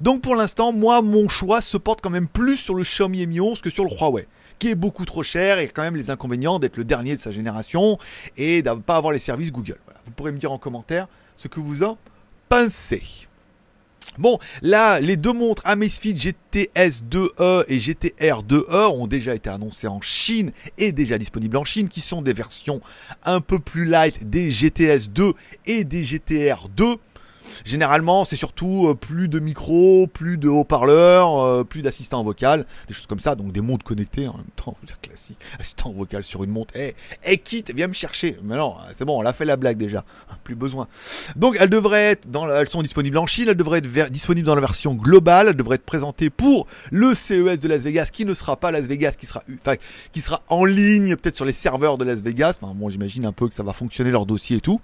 Donc 0.00 0.22
pour 0.22 0.36
l'instant 0.36 0.72
moi 0.72 1.02
mon 1.02 1.28
choix 1.28 1.60
se 1.60 1.76
porte 1.76 2.00
quand 2.00 2.10
même 2.10 2.28
plus 2.28 2.56
sur 2.56 2.74
le 2.74 2.84
Xiaomi 2.84 3.26
Mi 3.26 3.40
11 3.40 3.60
que 3.60 3.70
sur 3.70 3.84
le 3.84 3.90
Huawei 3.90 4.26
qui 4.58 4.70
est 4.70 4.74
beaucoup 4.74 5.04
trop 5.04 5.22
cher 5.22 5.58
et 5.58 5.68
quand 5.68 5.82
même 5.82 5.96
les 5.96 6.10
inconvénients 6.10 6.58
d'être 6.58 6.76
le 6.76 6.84
dernier 6.84 7.16
de 7.16 7.20
sa 7.20 7.30
génération 7.30 7.98
et 8.36 8.62
de 8.62 8.70
pas 8.74 8.96
avoir 8.96 9.12
les 9.12 9.18
services 9.18 9.52
Google. 9.52 9.78
Vous 10.06 10.12
pourrez 10.12 10.32
me 10.32 10.38
dire 10.38 10.52
en 10.52 10.58
commentaire 10.58 11.08
ce 11.36 11.48
que 11.48 11.60
vous 11.60 11.82
en 11.82 11.98
pensez. 12.48 13.02
Bon, 14.16 14.38
là, 14.62 15.00
les 15.00 15.16
deux 15.16 15.32
montres 15.32 15.62
Amazfit 15.64 16.14
GTS 16.14 17.02
2E 17.10 17.64
et 17.66 17.80
GTR 17.80 18.44
2E 18.44 18.92
ont 18.92 19.08
déjà 19.08 19.34
été 19.34 19.50
annoncées 19.50 19.88
en 19.88 20.00
Chine 20.00 20.52
et 20.78 20.92
déjà 20.92 21.18
disponibles 21.18 21.56
en 21.56 21.64
Chine, 21.64 21.88
qui 21.88 22.00
sont 22.00 22.22
des 22.22 22.32
versions 22.32 22.80
un 23.24 23.40
peu 23.40 23.58
plus 23.58 23.86
light 23.86 24.30
des 24.30 24.50
GTS 24.50 25.08
2 25.08 25.32
et 25.66 25.82
des 25.82 26.04
GTR 26.04 26.68
2. 26.68 26.96
Généralement, 27.64 28.24
c'est 28.24 28.36
surtout 28.36 28.88
euh, 28.88 28.94
plus 28.94 29.28
de 29.28 29.38
micros, 29.38 30.06
plus 30.06 30.38
de 30.38 30.48
haut-parleurs, 30.48 31.38
euh, 31.38 31.64
plus 31.64 31.82
d'assistants 31.82 32.22
vocal, 32.22 32.66
des 32.88 32.94
choses 32.94 33.06
comme 33.06 33.20
ça, 33.20 33.34
donc 33.34 33.52
des 33.52 33.60
montres 33.60 33.84
connectées 33.84 34.28
en 34.28 34.36
même 34.36 34.46
temps, 34.56 34.76
dire 34.84 35.00
classique, 35.00 35.38
assistant 35.58 35.92
vocal 35.92 36.24
sur 36.24 36.44
une 36.44 36.50
montre. 36.50 36.74
Eh, 36.76 36.94
hey, 37.22 37.38
quitte, 37.38 37.72
viens 37.74 37.88
me 37.88 37.92
chercher. 37.92 38.38
Mais 38.42 38.56
non, 38.56 38.76
c'est 38.96 39.04
bon, 39.04 39.20
on 39.20 39.26
a 39.26 39.32
fait 39.32 39.44
la 39.44 39.56
blague 39.56 39.78
déjà, 39.78 40.04
plus 40.42 40.54
besoin. 40.54 40.88
Donc 41.36 41.56
elles 41.58 41.70
devraient 41.70 42.12
être 42.12 42.30
dans, 42.30 42.48
elles 42.48 42.68
sont 42.68 42.82
disponibles 42.82 43.18
en 43.18 43.26
Chine, 43.26 43.46
elles 43.48 43.56
devraient 43.56 43.78
être 43.78 44.10
disponibles 44.10 44.46
dans 44.46 44.54
la 44.54 44.60
version 44.60 44.94
globale, 44.94 45.48
elles 45.48 45.56
devraient 45.56 45.76
être 45.76 45.84
présentées 45.84 46.30
pour 46.30 46.66
le 46.90 47.14
CES 47.14 47.58
de 47.58 47.68
Las 47.68 47.80
Vegas, 47.80 48.10
qui 48.12 48.24
ne 48.24 48.34
sera 48.34 48.56
pas 48.56 48.70
Las 48.70 48.84
Vegas, 48.84 49.12
qui 49.18 49.26
sera, 49.26 49.42
enfin, 49.60 49.76
qui 50.12 50.20
sera 50.20 50.42
en 50.48 50.64
ligne, 50.64 51.16
peut-être 51.16 51.36
sur 51.36 51.44
les 51.44 51.52
serveurs 51.52 51.98
de 51.98 52.04
Las 52.04 52.20
Vegas. 52.20 52.58
Enfin, 52.60 52.74
bon, 52.74 52.88
j'imagine 52.90 53.24
un 53.26 53.32
peu 53.32 53.48
que 53.48 53.54
ça 53.54 53.62
va 53.62 53.72
fonctionner 53.72 54.10
leur 54.10 54.26
dossier 54.26 54.58
et 54.58 54.60
tout. 54.60 54.80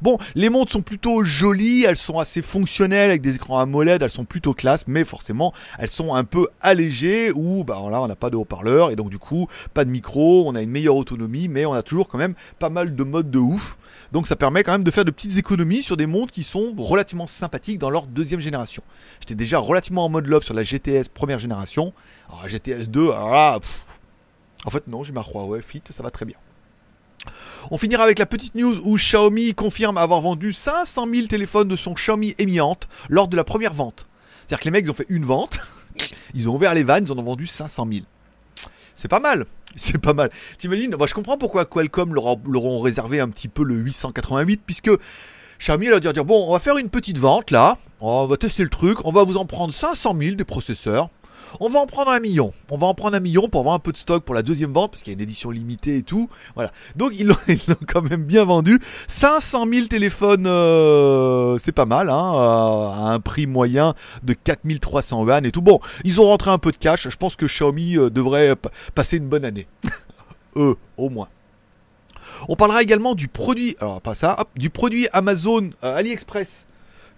Bon, 0.00 0.18
les 0.34 0.48
montres 0.48 0.72
sont 0.72 0.82
plutôt 0.82 1.24
jolies, 1.24 1.84
elles 1.84 1.96
sont 1.96 2.11
assez 2.20 2.42
fonctionnelles 2.42 3.10
avec 3.10 3.22
des 3.22 3.36
écrans 3.36 3.58
AMOLED, 3.58 4.02
elles 4.02 4.10
sont 4.10 4.24
plutôt 4.24 4.54
classe, 4.54 4.86
mais 4.86 5.04
forcément 5.04 5.52
elles 5.78 5.90
sont 5.90 6.14
un 6.14 6.24
peu 6.24 6.48
allégées 6.60 7.32
ou 7.32 7.64
bah 7.64 7.80
là 7.90 8.02
on 8.02 8.08
n'a 8.08 8.16
pas 8.16 8.30
de 8.30 8.36
haut-parleur 8.36 8.90
et 8.90 8.96
donc 8.96 9.10
du 9.10 9.18
coup 9.18 9.48
pas 9.74 9.84
de 9.84 9.90
micro, 9.90 10.48
on 10.48 10.54
a 10.54 10.62
une 10.62 10.70
meilleure 10.70 10.96
autonomie, 10.96 11.48
mais 11.48 11.66
on 11.66 11.72
a 11.72 11.82
toujours 11.82 12.08
quand 12.08 12.18
même 12.18 12.34
pas 12.58 12.68
mal 12.68 12.94
de 12.94 13.04
modes 13.04 13.30
de 13.30 13.38
ouf. 13.38 13.76
Donc 14.12 14.26
ça 14.26 14.36
permet 14.36 14.62
quand 14.62 14.72
même 14.72 14.84
de 14.84 14.90
faire 14.90 15.04
de 15.04 15.10
petites 15.10 15.38
économies 15.38 15.82
sur 15.82 15.96
des 15.96 16.06
montres 16.06 16.32
qui 16.32 16.42
sont 16.42 16.74
relativement 16.76 17.26
sympathiques 17.26 17.78
dans 17.78 17.90
leur 17.90 18.06
deuxième 18.06 18.40
génération. 18.40 18.82
J'étais 19.20 19.34
déjà 19.34 19.58
relativement 19.58 20.04
en 20.04 20.08
mode 20.08 20.26
love 20.26 20.42
sur 20.42 20.54
la 20.54 20.64
GTS 20.64 21.08
première 21.12 21.38
génération. 21.38 21.92
Alors, 22.28 22.48
GTS 22.48 22.88
2, 22.88 23.10
ah, 23.12 23.58
en 24.64 24.70
fait 24.70 24.86
non, 24.86 25.04
j'ai 25.04 25.12
ma 25.12 25.22
Huawei 25.22 25.62
Fit, 25.62 25.82
ça 25.90 26.02
va 26.02 26.10
très 26.10 26.24
bien. 26.24 26.36
On 27.70 27.78
finira 27.78 28.04
avec 28.04 28.18
la 28.18 28.26
petite 28.26 28.54
news 28.54 28.76
où 28.84 28.96
Xiaomi 28.96 29.54
confirme 29.54 29.96
avoir 29.96 30.20
vendu 30.20 30.52
500 30.52 31.06
000 31.12 31.26
téléphones 31.26 31.68
de 31.68 31.76
son 31.76 31.94
Xiaomi 31.94 32.34
Mi 32.38 32.58
lors 33.08 33.28
de 33.28 33.36
la 33.36 33.44
première 33.44 33.74
vente. 33.74 34.06
C'est-à-dire 34.40 34.60
que 34.60 34.64
les 34.64 34.70
mecs 34.70 34.90
ont 34.90 34.94
fait 34.94 35.06
une 35.08 35.24
vente, 35.24 35.58
ils 36.34 36.48
ont 36.48 36.54
ouvert 36.54 36.74
les 36.74 36.82
vannes, 36.82 37.04
ils 37.06 37.12
en 37.12 37.18
ont 37.18 37.22
vendu 37.22 37.46
500 37.46 37.86
000. 37.90 38.04
C'est 38.94 39.08
pas 39.08 39.20
mal, 39.20 39.46
c'est 39.76 39.98
pas 39.98 40.12
mal. 40.12 40.30
T'imagines 40.58 40.94
Moi 40.96 41.06
je 41.06 41.14
comprends 41.14 41.38
pourquoi 41.38 41.64
Qualcomm 41.64 42.14
leur, 42.14 42.26
ont 42.26 42.80
réservé 42.80 43.20
un 43.20 43.28
petit 43.28 43.48
peu 43.48 43.62
le 43.62 43.74
888 43.74 44.60
puisque 44.64 44.90
Xiaomi 45.58 45.86
leur 45.86 46.00
dire, 46.00 46.12
dire 46.12 46.24
bon 46.24 46.46
on 46.48 46.52
va 46.52 46.58
faire 46.58 46.76
une 46.76 46.90
petite 46.90 47.18
vente 47.18 47.50
là, 47.50 47.78
on 48.00 48.26
va 48.26 48.36
tester 48.36 48.62
le 48.62 48.68
truc, 48.68 49.04
on 49.04 49.12
va 49.12 49.24
vous 49.24 49.36
en 49.36 49.46
prendre 49.46 49.72
500 49.72 50.16
000 50.18 50.34
des 50.34 50.44
processeurs 50.44 51.08
on 51.60 51.68
va 51.68 51.80
en 51.80 51.86
prendre 51.86 52.10
un 52.10 52.20
million. 52.20 52.52
On 52.70 52.78
va 52.78 52.86
en 52.86 52.94
prendre 52.94 53.16
un 53.16 53.20
million 53.20 53.48
pour 53.48 53.60
avoir 53.60 53.74
un 53.74 53.78
peu 53.78 53.92
de 53.92 53.96
stock 53.96 54.24
pour 54.24 54.34
la 54.34 54.42
deuxième 54.42 54.72
vente, 54.72 54.92
parce 54.92 55.02
qu'il 55.02 55.12
y 55.12 55.14
a 55.14 55.18
une 55.18 55.22
édition 55.22 55.50
limitée 55.50 55.98
et 55.98 56.02
tout. 56.02 56.28
Voilà. 56.54 56.72
Donc 56.96 57.12
ils 57.18 57.26
l'ont, 57.26 57.36
quand 57.88 58.02
même 58.02 58.24
bien 58.24 58.44
vendu. 58.44 58.80
500 59.08 59.66
000 59.66 59.86
téléphones, 59.86 60.46
euh, 60.46 61.58
c'est 61.62 61.72
pas 61.72 61.86
mal, 61.86 62.10
hein, 62.10 62.14
à 62.14 63.12
un 63.12 63.20
prix 63.20 63.46
moyen 63.46 63.94
de 64.22 64.32
4300 64.32 65.24
yuan 65.26 65.44
et 65.44 65.50
tout. 65.50 65.62
Bon, 65.62 65.80
ils 66.04 66.20
ont 66.20 66.24
rentré 66.24 66.50
un 66.50 66.58
peu 66.58 66.72
de 66.72 66.76
cash. 66.76 67.08
Je 67.08 67.16
pense 67.16 67.36
que 67.36 67.46
Xiaomi 67.46 67.96
euh, 67.96 68.10
devrait 68.10 68.54
passer 68.94 69.16
une 69.16 69.28
bonne 69.28 69.44
année. 69.44 69.66
Eux, 70.56 70.76
au 70.96 71.08
moins. 71.08 71.28
On 72.48 72.56
parlera 72.56 72.82
également 72.82 73.14
du 73.14 73.28
produit, 73.28 73.76
alors 73.80 74.00
pas 74.00 74.14
ça, 74.14 74.36
du 74.56 74.70
produit 74.70 75.08
Amazon 75.12 75.70
euh, 75.84 75.96
AliExpress 75.96 76.66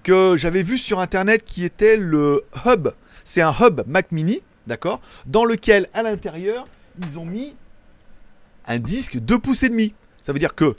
que 0.03 0.37
j'avais 0.37 0.63
vu 0.63 0.77
sur 0.77 1.01
internet 1.01 1.45
qui 1.45 1.65
était 1.65 1.97
le 1.97 2.45
hub 2.67 2.89
c'est 3.25 3.41
un 3.41 3.55
hub 3.61 3.83
Mac 3.87 4.13
Mini, 4.13 4.41
d'accord 4.67 5.01
Dans 5.27 5.45
lequel, 5.45 5.89
à 5.93 6.03
l'intérieur, 6.03 6.67
ils 7.01 7.19
ont 7.19 7.25
mis 7.25 7.57
un 8.67 8.79
disque 8.79 9.19
2 9.19 9.39
pouces 9.39 9.63
et 9.63 9.69
demi. 9.69 9.95
Ça 10.23 10.33
veut 10.33 10.39
dire 10.39 10.55
que. 10.55 10.75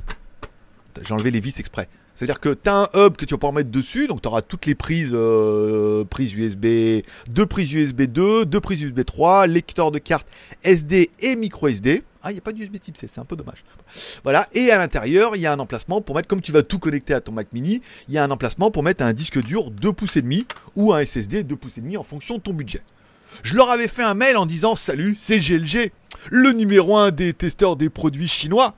J'ai 1.01 1.13
enlevé 1.13 1.31
les 1.31 1.41
vis 1.41 1.59
exprès. 1.59 1.89
C'est-à-dire 2.15 2.39
que 2.39 2.53
tu 2.53 2.69
as 2.69 2.83
un 2.83 2.87
hub 2.93 3.17
que 3.17 3.25
tu 3.25 3.33
vas 3.33 3.37
pouvoir 3.37 3.53
mettre 3.53 3.69
dessus, 3.69 4.07
donc 4.07 4.21
tu 4.21 4.27
auras 4.29 4.41
toutes 4.41 4.65
les 4.65 4.75
prises, 4.75 5.11
euh, 5.13 6.05
USB, 6.17 7.03
deux 7.27 7.45
prises 7.45 7.73
USB 7.73 8.03
2, 8.03 8.45
deux 8.45 8.61
prises 8.61 8.81
USB 8.83 9.03
3, 9.03 9.47
lecteur 9.47 9.91
de 9.91 9.99
carte 9.99 10.25
SD 10.63 11.11
et 11.19 11.35
micro 11.35 11.67
SD. 11.67 12.03
Ah, 12.27 12.31
il 12.31 12.33
n'y 12.33 12.39
a 12.39 12.41
pas 12.41 12.53
de 12.53 12.59
USB 12.59 12.79
type 12.79 12.97
C, 12.97 13.07
c'est 13.07 13.21
un 13.21 13.25
peu 13.25 13.35
dommage. 13.35 13.63
Voilà, 14.23 14.47
et 14.51 14.71
à 14.71 14.79
l'intérieur, 14.79 15.35
il 15.35 15.43
y 15.43 15.45
a 15.45 15.53
un 15.53 15.59
emplacement 15.59 16.01
pour 16.01 16.15
mettre, 16.15 16.27
comme 16.27 16.41
tu 16.41 16.51
vas 16.51 16.63
tout 16.63 16.79
connecter 16.79 17.13
à 17.13 17.21
ton 17.21 17.31
Mac 17.31 17.53
mini, 17.53 17.83
il 18.07 18.15
y 18.15 18.17
a 18.17 18.23
un 18.23 18.31
emplacement 18.31 18.71
pour 18.71 18.81
mettre 18.81 19.03
un 19.03 19.13
disque 19.13 19.39
dur 19.43 19.69
2 19.69 19.93
pouces 19.93 20.17
et 20.17 20.23
demi 20.23 20.47
ou 20.75 20.91
un 20.91 21.05
SSD 21.05 21.43
2 21.43 21.55
pouces 21.55 21.77
et 21.77 21.81
demi 21.81 21.97
en 21.97 22.03
fonction 22.03 22.37
de 22.37 22.41
ton 22.41 22.53
budget. 22.53 22.81
Je 23.43 23.53
leur 23.53 23.69
avais 23.69 23.87
fait 23.87 24.01
un 24.01 24.15
mail 24.15 24.37
en 24.37 24.47
disant 24.47 24.73
Salut, 24.73 25.15
c'est 25.15 25.37
GLG, 25.37 25.91
le 26.31 26.51
numéro 26.53 26.97
1 26.97 27.11
des 27.11 27.31
testeurs 27.31 27.75
des 27.75 27.91
produits 27.91 28.27
chinois. 28.27 28.73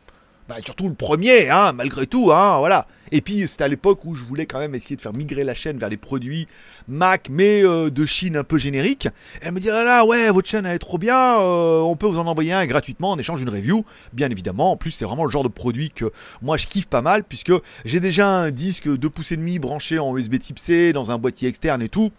Bah, 0.50 0.56
surtout 0.66 0.90
le 0.90 0.96
premier, 0.96 1.50
hein, 1.50 1.72
malgré 1.72 2.06
tout, 2.06 2.34
hein, 2.34 2.58
voilà. 2.58 2.86
Et 3.12 3.22
puis 3.22 3.48
c'était 3.48 3.64
à 3.64 3.68
l'époque 3.68 4.06
où 4.06 4.16
je 4.16 4.24
voulais 4.24 4.46
quand 4.46 4.60
même 4.60 4.76
essayer 4.76 4.96
de 4.96 5.02
faire 5.02 5.14
migrer 5.14 5.44
la 5.44 5.54
chaîne 5.54 5.78
vers 5.78 5.90
les 5.90 5.98
produits 5.98 6.48
Mac, 6.88 7.28
mais 7.30 7.64
euh, 7.64 7.90
de 7.90 8.06
Chine 8.06 8.38
un 8.38 8.44
peu 8.44 8.58
génériques. 8.58 9.08
Elle 9.42 9.54
me 9.54 9.60
dit 9.60 9.70
ah 9.70 9.84
là 9.84 10.06
ouais, 10.06 10.32
votre 10.32 10.48
chaîne 10.48 10.66
elle 10.66 10.76
est 10.76 10.80
trop 10.80 10.98
bien, 10.98 11.40
euh, 11.40 11.80
on 11.82 11.96
peut 11.96 12.08
vous 12.08 12.20
en 12.20 12.28
envoyer 12.28 12.54
un 12.54 12.66
gratuitement 12.66 13.12
en 13.12 13.20
échange 13.20 13.40
d'une 13.40 13.50
review, 13.50 13.86
bien 14.14 14.30
évidemment. 14.30 14.72
En 14.72 14.78
plus 14.78 14.92
c'est 14.92 15.06
vraiment 15.06 15.26
le 15.26 15.32
genre 15.32 15.44
de 15.44 15.50
produit 15.50 15.90
que 15.90 16.12
moi 16.42 16.58
je 16.58 16.68
kiffe 16.68 16.88
pas 16.88 17.02
mal 17.02 17.24
puisque 17.24 17.54
j'ai 17.86 18.00
déjà 18.00 18.30
un 18.30 18.52
disque 18.52 18.88
2 18.88 19.10
pouces 19.10 19.32
et 19.32 19.38
demi 19.38 19.60
branché 19.60 20.00
en 20.00 20.16
USB 20.18 20.40
Type 20.40 20.60
C 20.60 20.94
dans 20.94 21.12
un 21.12 21.18
boîtier 21.18 21.50
externe 21.50 21.82
et 21.82 21.90
tout 21.90 22.12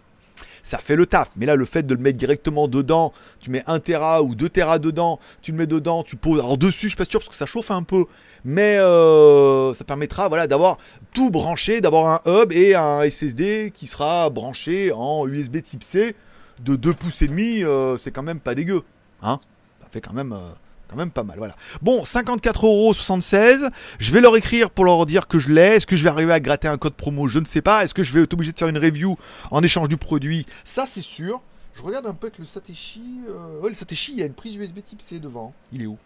ça 0.63 0.77
fait 0.77 0.95
le 0.95 1.05
taf. 1.05 1.29
Mais 1.35 1.45
là, 1.45 1.55
le 1.55 1.65
fait 1.65 1.83
de 1.83 1.93
le 1.93 2.01
mettre 2.01 2.17
directement 2.17 2.67
dedans, 2.67 3.13
tu 3.39 3.49
mets 3.49 3.63
1 3.67 3.79
Tera 3.79 4.23
ou 4.23 4.35
2 4.35 4.49
Tera 4.49 4.79
dedans, 4.79 5.19
tu 5.41 5.51
le 5.51 5.57
mets 5.57 5.67
dedans, 5.67 6.03
tu 6.03 6.15
poses. 6.15 6.39
Alors 6.39 6.57
dessus, 6.57 6.83
je 6.83 6.87
suis 6.89 6.97
pas 6.97 7.05
sûr 7.05 7.19
parce 7.19 7.29
que 7.29 7.35
ça 7.35 7.45
chauffe 7.45 7.71
un 7.71 7.83
peu, 7.83 8.05
mais 8.45 8.77
euh, 8.77 9.73
ça 9.73 9.83
permettra 9.83 10.27
voilà, 10.27 10.47
d'avoir 10.47 10.77
tout 11.13 11.29
branché, 11.29 11.81
d'avoir 11.81 12.21
un 12.25 12.31
hub 12.31 12.51
et 12.51 12.75
un 12.75 13.07
SSD 13.09 13.71
qui 13.73 13.87
sera 13.87 14.29
branché 14.29 14.91
en 14.91 15.27
USB 15.27 15.61
type 15.61 15.83
C 15.83 16.15
de 16.59 16.75
2 16.75 16.93
pouces 16.93 17.21
et 17.21 17.27
demi. 17.27 17.63
Euh, 17.63 17.97
c'est 17.97 18.11
quand 18.11 18.23
même 18.23 18.39
pas 18.39 18.55
dégueu. 18.55 18.83
Hein 19.21 19.39
ça 19.81 19.87
fait 19.91 20.01
quand 20.01 20.13
même. 20.13 20.33
Euh, 20.33 20.51
quand 20.89 20.95
même 20.95 21.11
pas 21.11 21.23
mal, 21.23 21.37
voilà. 21.37 21.55
Bon, 21.81 22.03
54,76€. 22.03 23.69
Je 23.99 24.13
vais 24.13 24.21
leur 24.21 24.35
écrire 24.35 24.71
pour 24.71 24.85
leur 24.85 25.05
dire 25.05 25.27
que 25.27 25.37
je 25.37 25.53
l'ai. 25.53 25.75
Est-ce 25.75 25.85
que 25.85 25.95
je 25.95 26.03
vais 26.03 26.09
arriver 26.09 26.33
à 26.33 26.39
gratter 26.39 26.67
un 26.67 26.77
code 26.77 26.95
promo? 26.95 27.27
Je 27.27 27.39
ne 27.39 27.45
sais 27.45 27.61
pas. 27.61 27.83
Est-ce 27.83 27.93
que 27.93 28.03
je 28.03 28.13
vais 28.13 28.23
être 28.23 28.33
obligé 28.33 28.51
de 28.51 28.57
faire 28.57 28.67
une 28.67 28.77
review 28.77 29.17
en 29.51 29.61
échange 29.61 29.87
du 29.87 29.97
produit? 29.97 30.45
Ça, 30.65 30.85
c'est 30.87 31.01
sûr. 31.01 31.41
Je 31.75 31.83
regarde 31.83 32.07
un 32.07 32.13
peu 32.13 32.27
avec 32.27 32.39
le 32.39 32.45
Satechi. 32.45 33.21
Euh... 33.29 33.67
le 33.67 33.73
Satechi, 33.73 34.13
il 34.13 34.19
y 34.19 34.23
a 34.23 34.25
une 34.25 34.33
prise 34.33 34.55
USB 34.55 34.79
type 34.83 35.01
C 35.01 35.19
devant. 35.19 35.53
Il 35.71 35.83
est 35.83 35.85
où? 35.85 35.97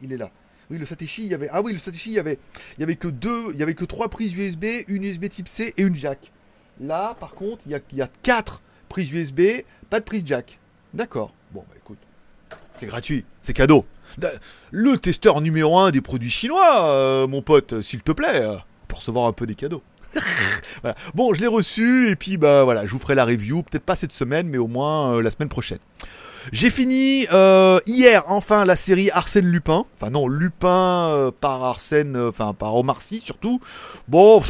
Il 0.00 0.12
est 0.12 0.16
là. 0.16 0.30
Oui, 0.70 0.78
le 0.78 0.86
Satechi, 0.86 1.24
il 1.24 1.30
y 1.30 1.34
avait. 1.34 1.48
Ah 1.52 1.60
oui, 1.60 1.74
le 1.74 1.78
Satechi, 1.78 2.10
il 2.10 2.14
y 2.14 2.18
avait. 2.18 2.38
Il 2.78 2.80
y 2.80 2.84
avait 2.84 2.96
que 2.96 3.08
deux. 3.08 3.52
Il 3.52 3.60
y 3.60 3.62
avait 3.62 3.74
que 3.74 3.84
trois 3.84 4.08
prises 4.08 4.32
USB, 4.32 4.64
une 4.88 5.04
USB 5.04 5.28
type 5.28 5.48
C 5.48 5.74
et 5.76 5.82
une 5.82 5.94
jack. 5.94 6.32
Là, 6.80 7.14
par 7.20 7.34
contre, 7.34 7.62
il 7.66 7.72
y 7.72 7.74
a, 7.74 7.80
il 7.92 7.98
y 7.98 8.02
a 8.02 8.08
quatre 8.22 8.62
prises 8.88 9.12
USB, 9.12 9.40
pas 9.90 10.00
de 10.00 10.04
prise 10.04 10.22
jack. 10.24 10.58
D'accord. 10.94 11.34
Bon, 11.52 11.64
bah 11.68 11.74
écoute. 11.76 11.98
C'est 12.80 12.86
gratuit. 12.86 13.24
C'est 13.42 13.52
cadeau. 13.52 13.84
Le 14.70 14.96
testeur 14.96 15.40
numéro 15.40 15.78
un 15.78 15.90
des 15.90 16.00
produits 16.00 16.30
chinois, 16.30 16.86
euh, 16.86 17.26
mon 17.26 17.42
pote, 17.42 17.80
s'il 17.82 18.02
te 18.02 18.12
plaît, 18.12 18.42
euh, 18.42 18.56
pour 18.88 18.98
recevoir 18.98 19.26
un 19.26 19.32
peu 19.32 19.46
des 19.46 19.54
cadeaux. 19.54 19.82
Bon, 21.14 21.32
je 21.32 21.40
l'ai 21.40 21.46
reçu 21.46 22.10
et 22.10 22.16
puis 22.16 22.36
bah 22.36 22.64
voilà, 22.64 22.84
je 22.84 22.90
vous 22.90 22.98
ferai 22.98 23.14
la 23.14 23.24
review, 23.24 23.62
peut-être 23.62 23.84
pas 23.84 23.96
cette 23.96 24.12
semaine, 24.12 24.48
mais 24.48 24.58
au 24.58 24.66
moins 24.66 25.12
euh, 25.12 25.22
la 25.22 25.30
semaine 25.30 25.48
prochaine. 25.48 25.78
J'ai 26.50 26.70
fini 26.70 27.26
hier 27.86 28.24
enfin 28.26 28.64
la 28.64 28.74
série 28.74 29.10
Arsène 29.12 29.46
Lupin. 29.46 29.84
Enfin 29.96 30.10
non, 30.10 30.26
Lupin 30.26 31.30
par 31.40 31.62
Arsène, 31.62 32.16
enfin 32.16 32.52
par 32.52 32.74
Omar 32.74 33.00
Sy 33.00 33.22
surtout. 33.24 33.60
Bon, 34.08 34.42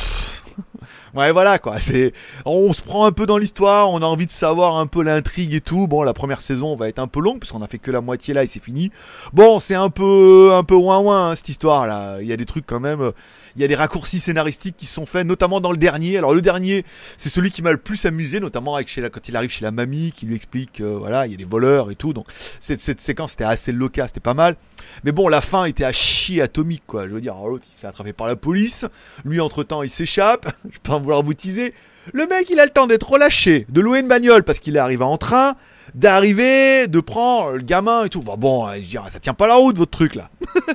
Ouais, 1.14 1.31
voilà 1.33 1.59
quoi. 1.59 1.78
C'est, 1.81 2.12
on 2.45 2.73
se 2.73 2.83
prend 2.83 3.04
un 3.04 3.12
peu 3.12 3.26
dans 3.26 3.38
l'histoire, 3.38 3.90
on 3.90 3.99
a 4.02 4.07
envie 4.07 4.26
de 4.26 4.31
savoir 4.31 4.76
un 4.76 4.87
peu 4.87 5.02
l'intrigue 5.02 5.54
et 5.54 5.61
tout. 5.61 5.87
Bon, 5.87 6.02
la 6.02 6.14
première 6.14 6.40
saison 6.40 6.75
va 6.76 6.88
être 6.88 6.99
un 6.99 7.09
peu 7.09 7.21
longue 7.21 7.38
puisqu'on 7.38 7.62
a 7.62 7.69
fait 7.69 7.78
que 7.78 7.90
la 7.90 8.00
moitié 8.00 8.35
là 8.35 8.45
et 8.45 8.47
c'est 8.47 8.62
fini. 8.62 8.90
Bon, 9.33 9.61
c'est 9.61 9.75
un 9.75 9.90
peu, 9.90 10.52
un 10.54 10.64
peu 10.64 10.75
ouin 10.75 11.00
ouin 11.00 11.31
hein, 11.31 11.35
cette 11.35 11.49
histoire 11.49 11.87
là. 11.87 12.19
Il 12.21 12.26
y 12.26 12.33
a 12.33 12.37
des 12.37 12.47
trucs 12.47 12.66
quand 12.66 12.81
même 12.81 13.12
il 13.57 13.62
y 13.62 13.64
a 13.64 13.69
des 13.69 13.75
raccourcis 13.75 14.21
scénaristiques 14.21 14.76
qui 14.76 14.87
sont 14.87 15.07
faits, 15.07 15.26
notamment 15.26 15.61
dans 15.61 15.71
le 15.71 15.76
dernier. 15.76 16.19
Alors 16.19 16.35
le 16.35 16.42
dernier, 16.42 16.85
c'est 17.16 17.28
celui 17.28 17.50
qui 17.50 17.62
m'a 17.62 17.73
le 17.73 17.78
plus 17.78 18.04
amusé, 18.07 18.40
notamment 18.40 18.75
avec 18.75 18.88
chez 18.88 19.00
la, 19.00 19.11
quand 19.11 19.28
il 19.28 19.37
arrive 19.37 19.50
chez 19.50 19.64
la 19.64 19.71
mamie, 19.71 20.12
qui 20.12 20.26
lui 20.26 20.37
explique, 20.37 20.81
euh, 20.81 20.97
voilà, 20.99 21.26
il 21.26 21.33
y 21.33 21.35
a 21.35 21.38
des 21.38 21.45
voleurs 21.45 21.90
et 21.90 21.95
tout. 21.95 22.12
Donc 22.12 22.26
cette, 22.61 22.81
cette 22.81 23.00
séquence 23.00 23.35
était 23.35 23.45
assez 23.45 23.73
loca, 23.73 24.07
c'était 24.07 24.21
pas 24.21 24.35
mal. 24.35 24.57
Mais 25.04 25.12
bon, 25.12 25.28
la 25.28 25.40
fin 25.40 25.64
était 25.64 25.85
à 25.85 25.92
chier 25.92 26.42
atomique, 26.42 26.85
quoi. 26.87 27.09
Je 27.09 27.14
veux 27.14 27.21
dire, 27.21 27.35
l'autre 27.35 27.64
il 27.71 27.75
se 27.75 27.81
fait 27.81 27.87
attraper 27.87 28.12
par 28.12 28.26
la 28.26 28.37
police, 28.37 28.87
lui 29.25 29.40
entre 29.40 29.62
temps 29.62 29.83
il 29.83 29.90
s'échappe. 29.90 30.52
vouloir 31.02 31.23
vous 31.23 31.35
teaser. 31.35 31.75
Le 32.12 32.26
mec, 32.26 32.49
il 32.50 32.59
a 32.59 32.64
le 32.64 32.71
temps 32.71 32.87
d'être 32.87 33.09
relâché, 33.09 33.66
de 33.68 33.80
louer 33.80 34.00
une 34.00 34.09
bagnole 34.09 34.42
parce 34.42 34.59
qu'il 34.59 34.75
est 34.75 34.80
arrivé 34.80 35.04
en 35.04 35.18
train, 35.18 35.54
d'arriver, 35.94 36.88
de 36.88 37.00
prendre 37.00 37.52
le 37.52 37.62
gamin 37.62 38.04
et 38.04 38.09
tout. 38.09 38.23
bon, 38.23 38.73
je 38.75 38.80
dirais, 38.80 39.11
ça 39.12 39.21
tient 39.21 39.35
pas 39.35 39.47
la 39.47 39.54
route 39.54 39.76
votre 39.76 39.92
truc 39.92 40.16
là. 40.16 40.30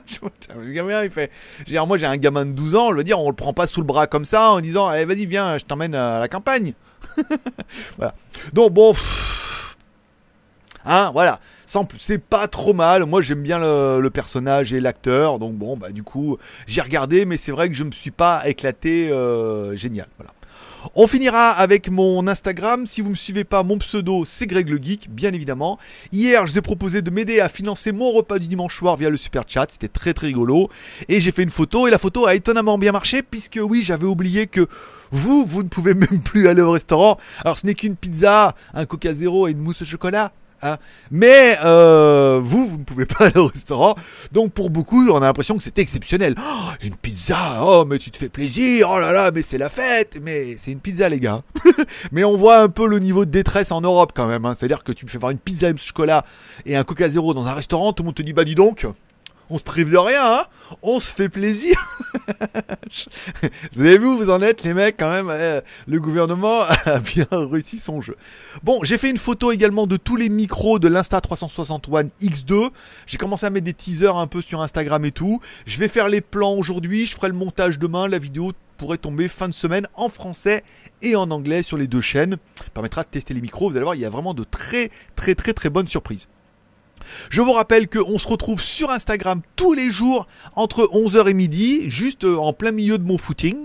le 0.55 0.71
gamin, 0.71 1.07
moi 1.85 1.97
j'ai 1.97 2.05
un 2.05 2.17
gamin 2.17 2.45
de 2.45 2.51
12 2.51 2.75
ans, 2.75 2.91
je 2.91 2.95
veux 2.95 3.03
dire, 3.03 3.19
on 3.19 3.29
le 3.29 3.35
prend 3.35 3.53
pas 3.53 3.67
sous 3.67 3.81
le 3.81 3.85
bras 3.85 4.07
comme 4.07 4.25
ça 4.25 4.51
en 4.51 4.61
disant, 4.61 4.87
allez 4.87 5.03
vas-y 5.03 5.25
viens, 5.25 5.57
je 5.57 5.65
t'emmène 5.65 5.95
à 5.95 6.19
la 6.19 6.27
campagne. 6.29 6.73
voilà. 7.97 8.15
Donc 8.53 8.71
bon, 8.71 8.93
hein, 10.85 11.11
voilà. 11.11 11.39
C'est 11.99 12.17
pas 12.17 12.47
trop 12.47 12.73
mal. 12.73 13.05
Moi, 13.05 13.21
j'aime 13.21 13.41
bien 13.41 13.59
le, 13.59 14.09
personnage 14.09 14.73
et 14.73 14.79
l'acteur. 14.79 15.37
Donc 15.37 15.55
bon, 15.55 15.75
bah 15.75 15.91
du 15.91 16.03
coup, 16.03 16.37
j'ai 16.65 16.81
regardé, 16.81 17.25
mais 17.25 17.37
c'est 17.37 17.51
vrai 17.51 17.69
que 17.69 17.75
je 17.75 17.83
me 17.83 17.91
suis 17.91 18.11
pas 18.11 18.47
éclaté 18.47 19.11
euh, 19.11 19.75
génial. 19.75 20.07
Voilà. 20.17 20.31
On 20.95 21.07
finira 21.07 21.51
avec 21.51 21.89
mon 21.89 22.27
Instagram. 22.27 22.87
Si 22.87 23.01
vous 23.01 23.09
me 23.09 23.15
suivez 23.15 23.43
pas, 23.43 23.63
mon 23.63 23.77
pseudo 23.79 24.23
c'est 24.25 24.47
Greg 24.47 24.69
le 24.69 24.77
Geek, 24.77 25.09
bien 25.09 25.33
évidemment. 25.33 25.77
Hier, 26.13 26.45
je 26.47 26.53
vous 26.53 26.57
ai 26.57 26.61
proposé 26.61 27.01
de 27.01 27.09
m'aider 27.09 27.41
à 27.41 27.49
financer 27.49 27.91
mon 27.91 28.11
repas 28.11 28.39
du 28.39 28.47
dimanche 28.47 28.75
soir 28.77 28.95
via 28.95 29.09
le 29.09 29.17
super 29.17 29.43
chat. 29.47 29.67
C'était 29.69 29.89
très 29.89 30.13
très 30.13 30.27
rigolo. 30.27 30.69
Et 31.09 31.19
j'ai 31.19 31.31
fait 31.31 31.43
une 31.43 31.49
photo 31.49 31.87
et 31.87 31.91
la 31.91 31.97
photo 31.97 32.27
a 32.27 32.35
étonnamment 32.35 32.77
bien 32.77 32.91
marché 32.93 33.21
puisque 33.21 33.59
oui, 33.61 33.83
j'avais 33.83 34.05
oublié 34.05 34.47
que 34.47 34.67
vous, 35.11 35.45
vous 35.45 35.63
ne 35.63 35.69
pouvez 35.69 35.93
même 35.95 36.21
plus 36.23 36.47
aller 36.47 36.61
au 36.61 36.71
restaurant. 36.71 37.17
Alors 37.43 37.57
ce 37.57 37.65
n'est 37.65 37.73
qu'une 37.73 37.95
pizza, 37.95 38.55
un 38.73 38.85
coca 38.85 39.13
zéro 39.13 39.47
et 39.47 39.51
une 39.51 39.59
mousse 39.59 39.81
au 39.81 39.85
chocolat. 39.85 40.31
Hein. 40.61 40.77
Mais 41.11 41.57
euh, 41.63 42.39
vous, 42.43 42.67
vous 42.67 42.77
ne 42.77 42.83
pouvez 42.83 43.05
pas 43.05 43.25
aller 43.25 43.37
au 43.37 43.47
restaurant. 43.47 43.95
Donc 44.31 44.53
pour 44.53 44.69
beaucoup, 44.69 45.07
on 45.09 45.17
a 45.17 45.25
l'impression 45.25 45.57
que 45.57 45.63
c'est 45.63 45.77
exceptionnel. 45.79 46.35
Oh, 46.37 46.69
une 46.83 46.95
pizza, 46.95 47.59
oh 47.61 47.85
mais 47.87 47.99
tu 47.99 48.11
te 48.11 48.17
fais 48.17 48.29
plaisir, 48.29 48.89
oh 48.91 48.99
là 48.99 49.11
là, 49.11 49.31
mais 49.31 49.41
c'est 49.41 49.57
la 49.57 49.69
fête. 49.69 50.17
Mais 50.21 50.57
c'est 50.57 50.71
une 50.71 50.79
pizza 50.79 51.09
les 51.09 51.19
gars. 51.19 51.43
mais 52.11 52.23
on 52.23 52.35
voit 52.35 52.59
un 52.59 52.69
peu 52.69 52.87
le 52.87 52.99
niveau 52.99 53.25
de 53.25 53.31
détresse 53.31 53.71
en 53.71 53.81
Europe 53.81 54.11
quand 54.15 54.27
même. 54.27 54.45
Hein. 54.45 54.55
C'est-à-dire 54.57 54.83
que 54.83 54.91
tu 54.91 55.05
me 55.05 55.09
fais 55.09 55.17
voir 55.17 55.31
une 55.31 55.39
pizza 55.39 55.69
au 55.69 55.77
chocolat 55.77 56.25
et 56.65 56.75
un 56.75 56.83
coca 56.83 57.07
zéro 57.07 57.33
dans 57.33 57.47
un 57.47 57.53
restaurant, 57.53 57.93
tout 57.93 58.03
le 58.03 58.07
monde 58.07 58.15
te 58.15 58.21
dit 58.21 58.33
bah 58.33 58.43
dis 58.43 58.55
donc 58.55 58.87
on 59.49 59.57
se 59.57 59.63
prive 59.63 59.91
de 59.91 59.97
rien, 59.97 60.23
hein 60.23 60.45
on 60.81 60.99
se 60.99 61.13
fait 61.13 61.29
plaisir. 61.29 61.97
vous 63.73 63.81
avez 63.81 63.97
vu 63.97 64.05
où 64.05 64.17
vous 64.17 64.29
en 64.29 64.41
êtes, 64.41 64.63
les 64.63 64.73
mecs, 64.73 64.97
quand 64.97 65.09
même. 65.09 65.31
Eh, 65.31 65.59
le 65.89 65.99
gouvernement 65.99 66.61
a 66.85 66.99
bien 66.99 67.27
réussi 67.31 67.79
son 67.79 68.01
jeu. 68.01 68.17
Bon, 68.63 68.83
j'ai 68.83 68.97
fait 68.97 69.09
une 69.09 69.17
photo 69.17 69.51
également 69.51 69.87
de 69.87 69.97
tous 69.97 70.15
les 70.15 70.29
micros 70.29 70.79
de 70.79 70.87
l'Insta 70.87 71.21
360 71.21 71.87
One 71.89 72.09
X2. 72.21 72.69
J'ai 73.05 73.17
commencé 73.17 73.45
à 73.45 73.49
mettre 73.49 73.65
des 73.65 73.73
teasers 73.73 74.15
un 74.15 74.27
peu 74.27 74.41
sur 74.41 74.61
Instagram 74.61 75.05
et 75.05 75.11
tout. 75.11 75.41
Je 75.65 75.77
vais 75.77 75.87
faire 75.87 76.07
les 76.07 76.21
plans 76.21 76.53
aujourd'hui. 76.53 77.05
Je 77.05 77.15
ferai 77.15 77.29
le 77.29 77.33
montage 77.33 77.79
demain. 77.79 78.07
La 78.07 78.19
vidéo 78.19 78.51
pourrait 78.77 78.97
tomber 78.97 79.27
fin 79.27 79.47
de 79.47 79.53
semaine 79.53 79.87
en 79.95 80.09
français 80.09 80.63
et 81.01 81.15
en 81.15 81.31
anglais 81.31 81.63
sur 81.63 81.77
les 81.77 81.87
deux 81.87 82.01
chaînes. 82.01 82.37
permettra 82.73 83.03
de 83.03 83.07
tester 83.07 83.33
les 83.33 83.41
micros. 83.41 83.69
Vous 83.69 83.75
allez 83.75 83.83
voir, 83.83 83.95
il 83.95 84.01
y 84.01 84.05
a 84.05 84.09
vraiment 84.09 84.33
de 84.33 84.43
très 84.43 84.91
très 85.15 85.35
très 85.35 85.53
très 85.53 85.69
bonnes 85.69 85.87
surprises. 85.87 86.27
Je 87.29 87.41
vous 87.41 87.53
rappelle 87.53 87.87
qu'on 87.87 88.17
se 88.17 88.27
retrouve 88.27 88.61
sur 88.61 88.89
Instagram 88.89 89.41
tous 89.55 89.73
les 89.73 89.91
jours 89.91 90.27
entre 90.55 90.83
11h 90.83 91.29
et 91.29 91.33
midi, 91.33 91.89
juste 91.89 92.23
euh, 92.23 92.37
en 92.37 92.53
plein 92.53 92.71
milieu 92.71 92.97
de 92.97 93.03
mon 93.03 93.17
footing. 93.17 93.55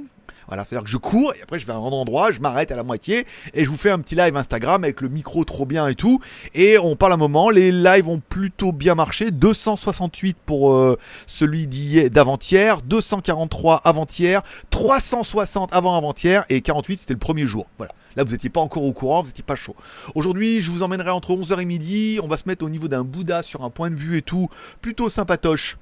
Voilà, 0.53 0.67
c'est-à-dire 0.67 0.85
que 0.85 0.91
je 0.91 0.99
cours 0.99 1.33
et 1.33 1.41
après 1.43 1.59
je 1.59 1.65
vais 1.65 1.73
à 1.73 1.77
un 1.77 1.79
endroit, 1.79 2.31
je 2.31 2.39
m'arrête 2.39 2.71
à 2.71 2.77
la 2.77 2.83
moitié 2.83 3.27
et 3.55 3.65
je 3.65 3.71
vous 3.71 3.79
fais 3.79 3.89
un 3.89 3.99
petit 4.01 4.15
live 4.15 4.37
Instagram 4.37 4.85
avec 4.85 5.01
le 5.01 5.09
micro 5.09 5.47
trop 5.47 5.65
bien 5.65 5.89
et 5.89 5.95
tout. 5.95 6.21
Et 6.53 6.77
on 6.77 6.95
parle 6.95 7.15
un 7.15 7.17
moment, 7.17 7.49
les 7.49 7.73
lives 7.73 8.07
ont 8.07 8.21
plutôt 8.21 8.71
bien 8.71 8.95
marché. 8.95 9.31
268 9.31 10.37
pour 10.45 10.75
euh, 10.75 10.99
celui 11.27 11.67
d'avant-hier, 12.11 12.83
243 12.83 13.81
avant-hier, 13.83 14.43
360 14.69 15.73
avant-avant-hier 15.73 16.45
et 16.51 16.61
48 16.61 17.01
c'était 17.01 17.15
le 17.15 17.19
premier 17.19 17.47
jour. 17.47 17.67
Voilà. 17.79 17.95
Là, 18.15 18.25
vous 18.25 18.33
n'étiez 18.33 18.51
pas 18.51 18.61
encore 18.61 18.85
au 18.85 18.93
courant, 18.93 19.23
vous 19.23 19.29
n'étiez 19.29 19.43
pas 19.43 19.55
chaud. 19.55 19.75
Aujourd'hui, 20.15 20.61
je 20.61 20.71
vous 20.71 20.83
emmènerai 20.83 21.09
entre 21.09 21.31
11h 21.31 21.63
et 21.63 21.65
midi. 21.65 22.21
On 22.23 22.29
va 22.29 22.37
se 22.37 22.43
mettre 22.47 22.63
au 22.63 22.69
niveau 22.69 22.87
d'un 22.87 23.05
Bouddha 23.05 23.43
sur 23.43 23.65
un 23.65 23.71
point 23.71 23.89
de 23.89 23.97
vue 23.97 24.19
et 24.19 24.23
tout. 24.23 24.51
Plutôt 24.83 25.09
sympatoche 25.09 25.79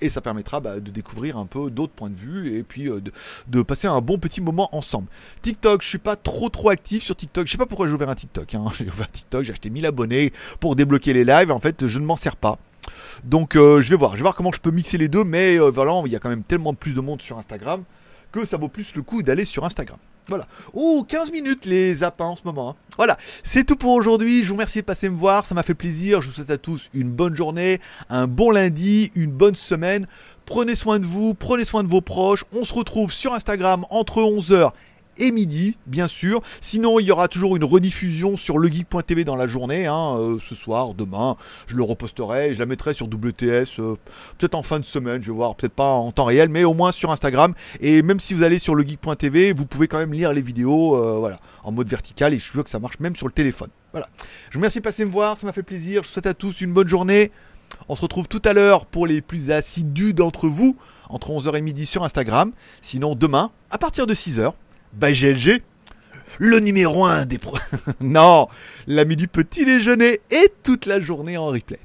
et 0.00 0.08
ça 0.08 0.20
permettra 0.20 0.60
bah, 0.60 0.80
de 0.80 0.90
découvrir 0.90 1.38
un 1.38 1.46
peu 1.46 1.70
d'autres 1.70 1.92
points 1.92 2.10
de 2.10 2.16
vue 2.16 2.58
et 2.58 2.62
puis 2.62 2.88
euh, 2.88 3.00
de, 3.46 3.62
passer 3.62 3.86
un 3.86 4.00
bon 4.00 4.18
petit 4.18 4.40
moment 4.40 4.68
ensemble. 4.76 5.08
TikTok, 5.42 5.82
je 5.82 5.88
suis 5.88 5.98
pas 5.98 6.16
trop 6.16 6.48
trop 6.48 6.70
actif 6.70 7.02
sur 7.02 7.16
TikTok. 7.16 7.46
Je 7.46 7.52
sais 7.52 7.58
pas 7.58 7.66
pourquoi 7.66 7.86
j'ai 7.86 7.92
ouvert 7.92 8.08
un 8.08 8.14
TikTok. 8.14 8.54
Hein. 8.54 8.64
J'ai 8.78 8.86
ouvert 8.86 9.06
un 9.06 9.12
TikTok, 9.12 9.44
j'ai 9.44 9.52
acheté 9.52 9.70
1000 9.70 9.86
abonnés 9.86 10.32
pour 10.60 10.76
débloquer 10.76 11.12
les 11.12 11.24
lives. 11.24 11.50
En 11.50 11.58
fait, 11.58 11.86
je 11.86 11.98
ne 11.98 12.04
m'en 12.04 12.16
sers 12.16 12.36
pas. 12.36 12.58
Donc 13.24 13.56
euh, 13.56 13.80
je 13.82 13.90
vais 13.90 13.96
voir, 13.96 14.12
je 14.12 14.16
vais 14.16 14.22
voir 14.22 14.34
comment 14.34 14.52
je 14.52 14.60
peux 14.60 14.70
mixer 14.70 14.98
les 14.98 15.08
deux, 15.08 15.24
mais 15.24 15.58
euh, 15.58 15.70
voilà, 15.70 16.00
il 16.06 16.12
y 16.12 16.16
a 16.16 16.18
quand 16.18 16.28
même 16.28 16.44
tellement 16.44 16.74
plus 16.74 16.94
de 16.94 17.00
monde 17.00 17.20
sur 17.20 17.38
Instagram 17.38 17.84
que 18.32 18.44
ça 18.44 18.56
vaut 18.56 18.68
plus 18.68 18.94
le 18.94 19.02
coup 19.02 19.22
d'aller 19.22 19.44
sur 19.44 19.64
Instagram. 19.64 19.98
Voilà. 20.28 20.46
Oh, 20.74 21.06
15 21.08 21.32
minutes 21.32 21.64
les 21.64 21.94
zappins 21.96 22.26
en 22.26 22.36
ce 22.36 22.42
moment. 22.44 22.70
hein. 22.70 22.76
Voilà, 22.98 23.16
c'est 23.42 23.64
tout 23.64 23.76
pour 23.76 23.92
aujourd'hui. 23.92 24.42
Je 24.42 24.48
vous 24.48 24.54
remercie 24.54 24.80
de 24.80 24.84
passer 24.84 25.08
me 25.08 25.16
voir, 25.16 25.46
ça 25.46 25.54
m'a 25.54 25.62
fait 25.62 25.74
plaisir. 25.74 26.20
Je 26.20 26.28
vous 26.28 26.34
souhaite 26.34 26.50
à 26.50 26.58
tous 26.58 26.90
une 26.92 27.10
bonne 27.10 27.34
journée, 27.34 27.80
un 28.10 28.26
bon 28.26 28.50
lundi, 28.50 29.10
une 29.14 29.30
bonne 29.30 29.54
semaine. 29.54 30.06
Prenez 30.44 30.74
soin 30.76 30.98
de 30.98 31.06
vous, 31.06 31.32
prenez 31.34 31.64
soin 31.64 31.82
de 31.82 31.88
vos 31.88 32.02
proches. 32.02 32.44
On 32.52 32.64
se 32.64 32.74
retrouve 32.74 33.12
sur 33.12 33.32
Instagram 33.32 33.86
entre 33.90 34.20
11h 34.20 34.72
et 35.18 35.30
midi, 35.30 35.76
bien 35.86 36.06
sûr. 36.06 36.42
Sinon, 36.60 36.98
il 36.98 37.06
y 37.06 37.10
aura 37.10 37.28
toujours 37.28 37.56
une 37.56 37.64
rediffusion 37.64 38.36
sur 38.36 38.58
legeek.tv 38.58 39.24
dans 39.24 39.36
la 39.36 39.46
journée, 39.46 39.86
hein, 39.86 40.16
euh, 40.18 40.38
ce 40.40 40.54
soir, 40.54 40.94
demain. 40.94 41.36
Je 41.66 41.76
le 41.76 41.82
reposterai, 41.82 42.54
je 42.54 42.58
la 42.58 42.66
mettrai 42.66 42.94
sur 42.94 43.06
WTS, 43.06 43.78
euh, 43.78 43.96
peut-être 44.38 44.54
en 44.54 44.62
fin 44.62 44.78
de 44.78 44.84
semaine, 44.84 45.22
je 45.22 45.30
vais 45.30 45.36
voir, 45.36 45.54
peut-être 45.54 45.74
pas 45.74 45.90
en 45.90 46.12
temps 46.12 46.24
réel, 46.24 46.48
mais 46.48 46.64
au 46.64 46.74
moins 46.74 46.92
sur 46.92 47.10
Instagram. 47.10 47.54
Et 47.80 48.02
même 48.02 48.20
si 48.20 48.34
vous 48.34 48.42
allez 48.42 48.58
sur 48.58 48.74
legeek.tv, 48.74 49.52
vous 49.52 49.66
pouvez 49.66 49.88
quand 49.88 49.98
même 49.98 50.12
lire 50.12 50.32
les 50.32 50.42
vidéos, 50.42 50.96
euh, 50.96 51.18
voilà, 51.18 51.40
en 51.64 51.72
mode 51.72 51.88
vertical. 51.88 52.34
Et 52.34 52.38
je 52.38 52.52
veux 52.52 52.62
que 52.62 52.70
ça 52.70 52.78
marche 52.78 53.00
même 53.00 53.16
sur 53.16 53.26
le 53.26 53.32
téléphone. 53.32 53.68
Voilà. 53.92 54.08
Je 54.50 54.54
vous 54.54 54.60
remercie 54.60 54.78
de 54.78 54.84
passer 54.84 55.04
me 55.04 55.10
voir, 55.10 55.38
ça 55.38 55.46
m'a 55.46 55.52
fait 55.52 55.62
plaisir. 55.62 56.02
Je 56.02 56.08
vous 56.08 56.12
souhaite 56.12 56.26
à 56.26 56.34
tous 56.34 56.60
une 56.60 56.72
bonne 56.72 56.88
journée. 56.88 57.30
On 57.88 57.96
se 57.96 58.02
retrouve 58.02 58.28
tout 58.28 58.42
à 58.44 58.52
l'heure 58.52 58.86
pour 58.86 59.06
les 59.06 59.20
plus 59.20 59.50
assidus 59.50 60.12
d'entre 60.12 60.48
vous, 60.48 60.76
entre 61.08 61.30
11h 61.30 61.56
et 61.56 61.60
midi 61.60 61.86
sur 61.86 62.04
Instagram. 62.04 62.52
Sinon, 62.82 63.14
demain, 63.14 63.50
à 63.70 63.78
partir 63.78 64.06
de 64.06 64.14
6h, 64.14 64.52
bah, 64.92 65.08
by 65.08 65.14
GLG, 65.14 65.62
le 66.38 66.60
numéro 66.60 67.04
1 67.04 67.26
des 67.26 67.38
pro... 67.38 67.56
non, 68.00 68.48
l'ami 68.86 69.16
du 69.16 69.28
petit 69.28 69.64
déjeuner 69.64 70.20
et 70.30 70.52
toute 70.62 70.86
la 70.86 71.00
journée 71.00 71.36
en 71.36 71.46
replay. 71.46 71.80